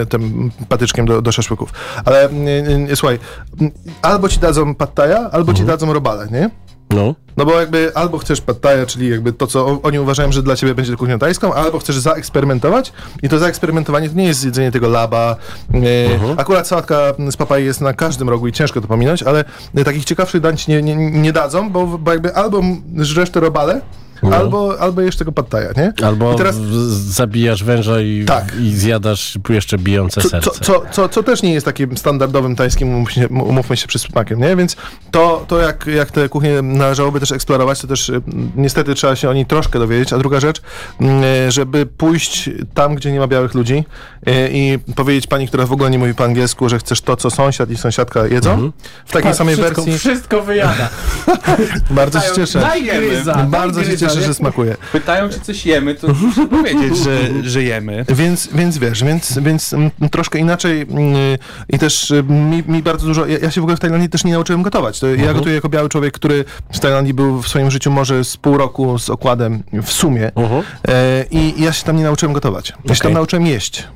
[0.01, 1.73] y, tym patyczkiem do, do szaszłyków.
[2.05, 2.29] Ale
[2.89, 3.19] y, słuchaj,
[4.01, 6.49] albo ci dadzą pad thai'a, albo ci dadzą robale, nie?
[6.89, 7.15] No.
[7.37, 10.55] No bo jakby albo chcesz pad thai'a, czyli jakby to, co oni uważają, że dla
[10.55, 12.93] ciebie będzie kuchnią tajską, albo chcesz zaeksperymentować
[13.23, 15.35] i to zaeksperymentowanie to nie jest jedzenie tego laba.
[15.73, 15.79] Y,
[16.37, 16.97] Akurat sałatka
[17.31, 19.45] z papai jest na każdym rogu i ciężko to pominąć, ale
[19.85, 22.61] takich ciekawszych dań ci nie, nie, nie dadzą, bo, bo jakby albo
[22.97, 23.81] żresz te robale,
[24.21, 26.07] albo, albo jesz tego pad thai'a, nie?
[26.07, 26.55] Albo I teraz
[26.91, 28.55] zabijasz węża i, Tak.
[28.61, 30.51] i zjadasz jeszcze bijące co, serce.
[30.51, 34.39] co, co, co, co też nie jest takim standardowym tajskim, umówmy się, umówmy się przysmakiem,
[34.39, 34.55] nie?
[34.55, 34.75] Więc
[35.11, 38.21] to, to jak, jak te kuchnie należałoby też eksplorować, to też y,
[38.55, 40.13] niestety trzeba się o niej troszkę dowiedzieć.
[40.13, 40.61] A druga rzecz,
[41.47, 43.83] y, żeby pójść tam, gdzie nie ma białych ludzi
[44.27, 47.29] y, i powiedzieć pani, która w ogóle nie mówi po angielsku, że chcesz to, co
[47.29, 48.71] sąsiad i sąsiadka jedzą,
[49.05, 49.99] w takiej Tak, samej wszystko, wersji.
[49.99, 50.89] Wszystko wyjada.
[51.91, 52.59] Bardzo się cieszę.
[53.45, 54.75] Bardzo się gryza, cieszę, że smakuje.
[54.91, 58.05] Pytają, czy coś jemy, to muszę powiedzieć, że, że jemy.
[58.09, 61.15] Więc, więc wiesz, więc, więc mm, troszkę inaczej mm,
[61.69, 64.23] i też y, mi, mi bardzo dużo, ja, ja się w ogóle w Tajlandii też
[64.23, 64.99] nie nauczyłem gotować.
[64.99, 68.37] To Ja gotuję jako biały człowiek, który w Tajlandii był w swoim życiu może z
[68.37, 70.31] pół roku z okładem w sumie
[70.87, 72.69] e, i ja się tam nie nauczyłem gotować.
[72.69, 72.97] Ja się Okej.
[72.97, 73.87] tam nauczyłem jeść.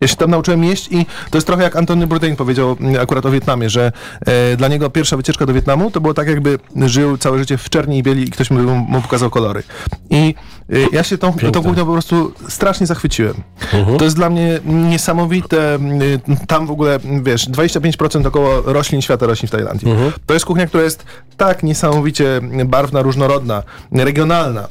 [0.00, 3.26] Ja się tam nauczyłem jeść i to jest trochę jak Antony Bourdain powiedział mm, akurat
[3.26, 3.92] o Wietnamie, że
[4.26, 7.70] e, dla niego pierwsza wycieczka do Wietnamu to było tak jakby żył całe życie w
[7.70, 9.62] czerni i bieli i ktoś mu, mu pokazał kolory.
[10.10, 10.34] I
[10.72, 13.34] e, ja się tą, tą kuchnią po prostu strasznie zachwyciłem.
[13.98, 15.74] To jest dla mnie niesamowite.
[15.74, 16.00] mm,
[16.48, 19.88] Tam w ogóle, wiesz, 25% około roślin świata rośnie w Tajlandii.
[20.26, 21.04] To jest kuchnia, która jest
[21.36, 24.68] tak niesamowicie barwna, różnorodna, regionalna.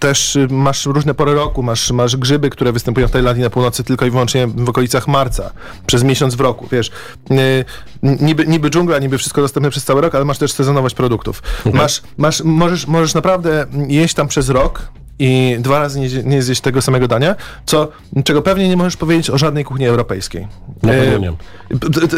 [0.00, 4.06] Też masz różne pory roku, masz, masz grzyby, które występują w Tajlandii na północy tylko
[4.06, 5.50] i wyłącznie w okolicach marca,
[5.86, 6.90] przez miesiąc w roku, wiesz.
[7.30, 7.64] Y,
[8.02, 11.42] Niby, niby dżungla, niby wszystko dostępne przez cały rok, ale masz też sezonowość produktów.
[11.72, 14.88] Masz, masz, możesz, możesz naprawdę jeść tam przez rok
[15.22, 17.88] i dwa razy nie, nie zjeść tego samego dania, co,
[18.24, 20.46] czego pewnie nie możesz powiedzieć o żadnej kuchni europejskiej.
[20.80, 21.26] Pewno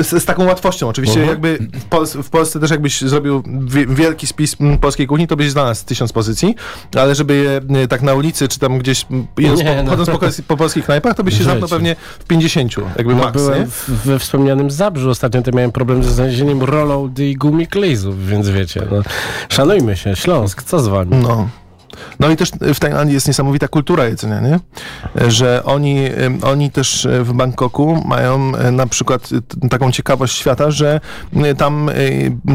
[0.00, 0.88] E, z, z taką łatwością.
[0.88, 1.30] Oczywiście Mhm.
[1.30, 5.50] jakby w, Pols- w Polsce też jakbyś zrobił wi- wielki spis polskiej kuchni, to byś
[5.50, 6.54] znalazł tysiąc pozycji,
[6.96, 9.06] ale żeby je e, tak na ulicy, czy tam gdzieś
[9.38, 9.90] idąc Nie, po, no.
[9.90, 11.76] chodząc po, kol- po polskich knajpach, to byś się zamknął życiu.
[11.76, 16.04] pewnie w 50, jakby No, max, byłem w, we wspomnianym Zabrzu ostatnio, to miałem problem
[16.04, 19.02] ze znalezieniem rolody i gumiklejzów, więc wiecie, no,
[19.48, 21.10] szanujmy się, Śląsk, co z wami?
[21.16, 21.48] No.
[22.20, 24.58] No i też w Tajlandii jest niesamowita kultura jedzenia, nie?
[25.30, 25.98] Że oni,
[26.42, 29.28] oni też e, w Bangkoku mają e, na przykład
[29.70, 31.00] taką ciekawość świata, że
[31.58, 31.92] tam e,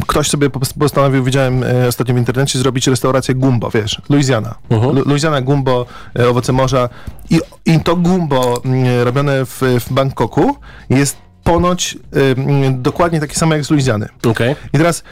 [0.08, 4.56] ktoś sobie po- postanowił, widziałem ostatnio w internecie, zrobić restaurację gumbo, wiesz, Louisiana.
[4.94, 5.86] Lu- Louisiana gumbo,
[6.20, 6.90] e, owoce morza
[7.30, 8.62] i, i to gumbo
[9.04, 10.56] robione w, w Bangkoku
[10.90, 11.98] jest ponoć
[12.38, 14.08] mm, dokładnie takie samo jak z Luizjany.
[14.30, 14.56] Okej.
[14.74, 15.04] I teraz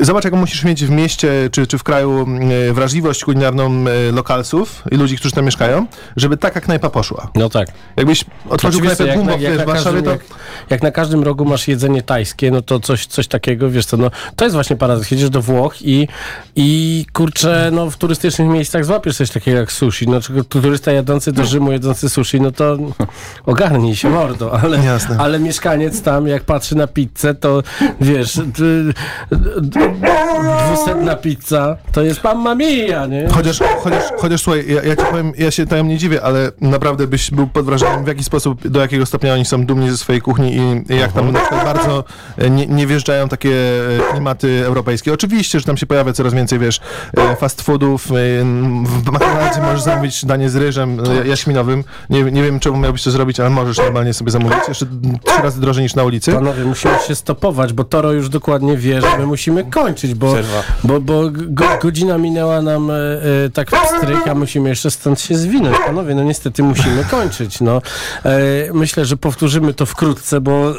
[0.00, 2.26] zobacz, jaką musisz mieć w mieście czy, czy w kraju
[2.68, 5.86] e, wrażliwość kulinarną e, lokalsów i ludzi, którzy tam mieszkają,
[6.16, 7.30] żeby taka knajpa poszła.
[7.34, 7.68] No tak.
[7.96, 10.10] Jakbyś otworzył knajpę jak na w Warszawie, to...
[10.10, 10.20] jak,
[10.70, 14.10] jak na każdym rogu masz jedzenie tajskie, no to coś, coś takiego, wiesz co, no
[14.36, 15.10] to jest właśnie paradoks.
[15.10, 16.08] Jedziesz do Włoch i,
[16.56, 20.08] i kurczę, no w turystycznych miejscach złapiesz coś takiego jak sushi.
[20.08, 22.78] No czy turysta jadący do Rzymu, jedzący sushi, no to
[23.46, 25.16] ogarnij się mordo, ale, Jasne.
[25.18, 27.62] ale mieszkaniec tam, jak patrzy na pizzę, to
[28.00, 28.92] wiesz, d-
[29.30, 29.89] d- d-
[30.66, 33.28] dwusetna pizza, to jest mamma mia, nie?
[33.28, 37.06] Chociaż, chociaż, chociaż słuchaj, ja, ja ci powiem, ja się tam nie dziwię, ale naprawdę
[37.06, 40.22] byś był pod wrażeniem, w jaki sposób, do jakiego stopnia oni są dumni ze swojej
[40.22, 42.04] kuchni i jak tam na przykład bardzo
[42.38, 45.12] e, nie, nie wjeżdżają takie e, klimaty europejskie.
[45.12, 46.80] Oczywiście, że tam się pojawia coraz więcej, wiesz,
[47.16, 48.06] e, fast foodów.
[48.84, 51.84] W McDonaldzie możesz zamówić danie z ryżem jaśminowym.
[52.10, 54.58] Nie, nie wiem, czemu miałbyś to zrobić, ale możesz normalnie sobie zamówić.
[54.68, 54.86] Jeszcze
[55.24, 56.32] trzy razy drożej niż na ulicy.
[56.32, 60.62] Panowie, musimy się stopować, bo Toro już dokładnie wie, że my musimy kończyć, bo, Przerwa.
[60.84, 65.20] bo, bo go, godzina minęła nam e, e, tak w stryk, a musimy jeszcze stąd
[65.20, 65.76] się zwinąć.
[65.86, 67.60] Panowie, no niestety musimy kończyć.
[67.60, 67.82] No.
[68.24, 68.40] E,
[68.72, 70.74] myślę, że powtórzymy to wkrótce, bo e,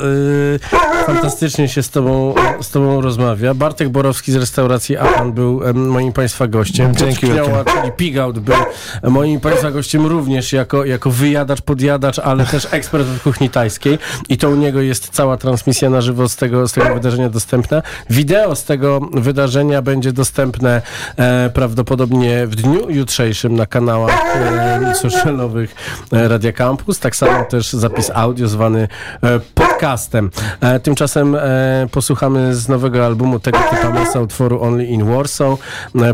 [1.05, 3.53] fantastycznie się z tobą, z tobą rozmawia.
[3.53, 6.95] Bartek Borowski z restauracji Apan był moim Państwa gościem.
[6.95, 7.27] Dzięki.
[7.27, 8.55] Kniała, czyli Pigout był
[9.03, 14.37] moim Państwa gościem również jako, jako wyjadacz, podjadacz, ale też ekspert od kuchni tajskiej i
[14.37, 17.81] to u niego jest cała transmisja na żywo z tego, z tego wydarzenia dostępna.
[18.09, 18.80] Wideo z tego
[19.13, 20.81] wydarzenia będzie dostępne
[21.17, 25.75] e, prawdopodobnie w dniu jutrzejszym na kanałach e, socialowych
[26.13, 26.99] e, Radia Campus.
[26.99, 28.87] Tak samo też zapis audio zwany
[29.23, 30.29] e, podcastem.
[30.61, 35.59] E, tymczasem e, posłuchamy z nowego albumu tego typu masa utworu Only in Warsaw.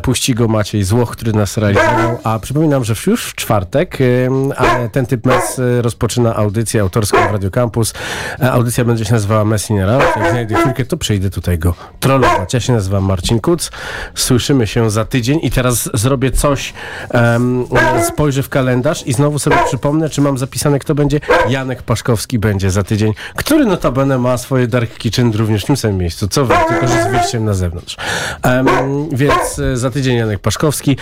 [0.01, 2.19] Puści go Maciej Złoch, który nas realizował.
[2.23, 3.97] A przypominam, że już w czwartek
[4.91, 7.93] ten typ mes rozpoczyna audycję autorską w Radio Campus.
[8.51, 9.93] Audycja będzie się nazywała Messinera.
[9.93, 12.53] Jak znajdę chwilkę, to przyjdę tutaj go trollować.
[12.57, 13.71] Ja się nazywam Marcin Kuc.
[14.15, 16.73] Słyszymy się za tydzień i teraz zrobię coś,
[17.09, 17.65] em,
[18.07, 21.19] spojrzę w kalendarz i znowu sobie przypomnę, czy mam zapisane, kto będzie.
[21.49, 25.97] Janek Paszkowski będzie za tydzień, który notabene ma swoje Dark Kitchen również w tym samym
[25.97, 27.97] miejscu, co wy, tylko że z wyjściem na zewnątrz.
[28.43, 28.67] Em,
[29.11, 30.91] więc e, za tydzień Janek Paszkowski.
[30.91, 30.95] E,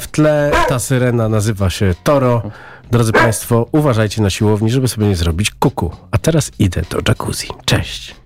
[0.00, 2.42] w tle ta syrena nazywa się Toro.
[2.90, 5.90] Drodzy Państwo, uważajcie na siłowni, żeby sobie nie zrobić kuku.
[6.10, 7.48] A teraz idę do jacuzzi.
[7.64, 8.25] Cześć.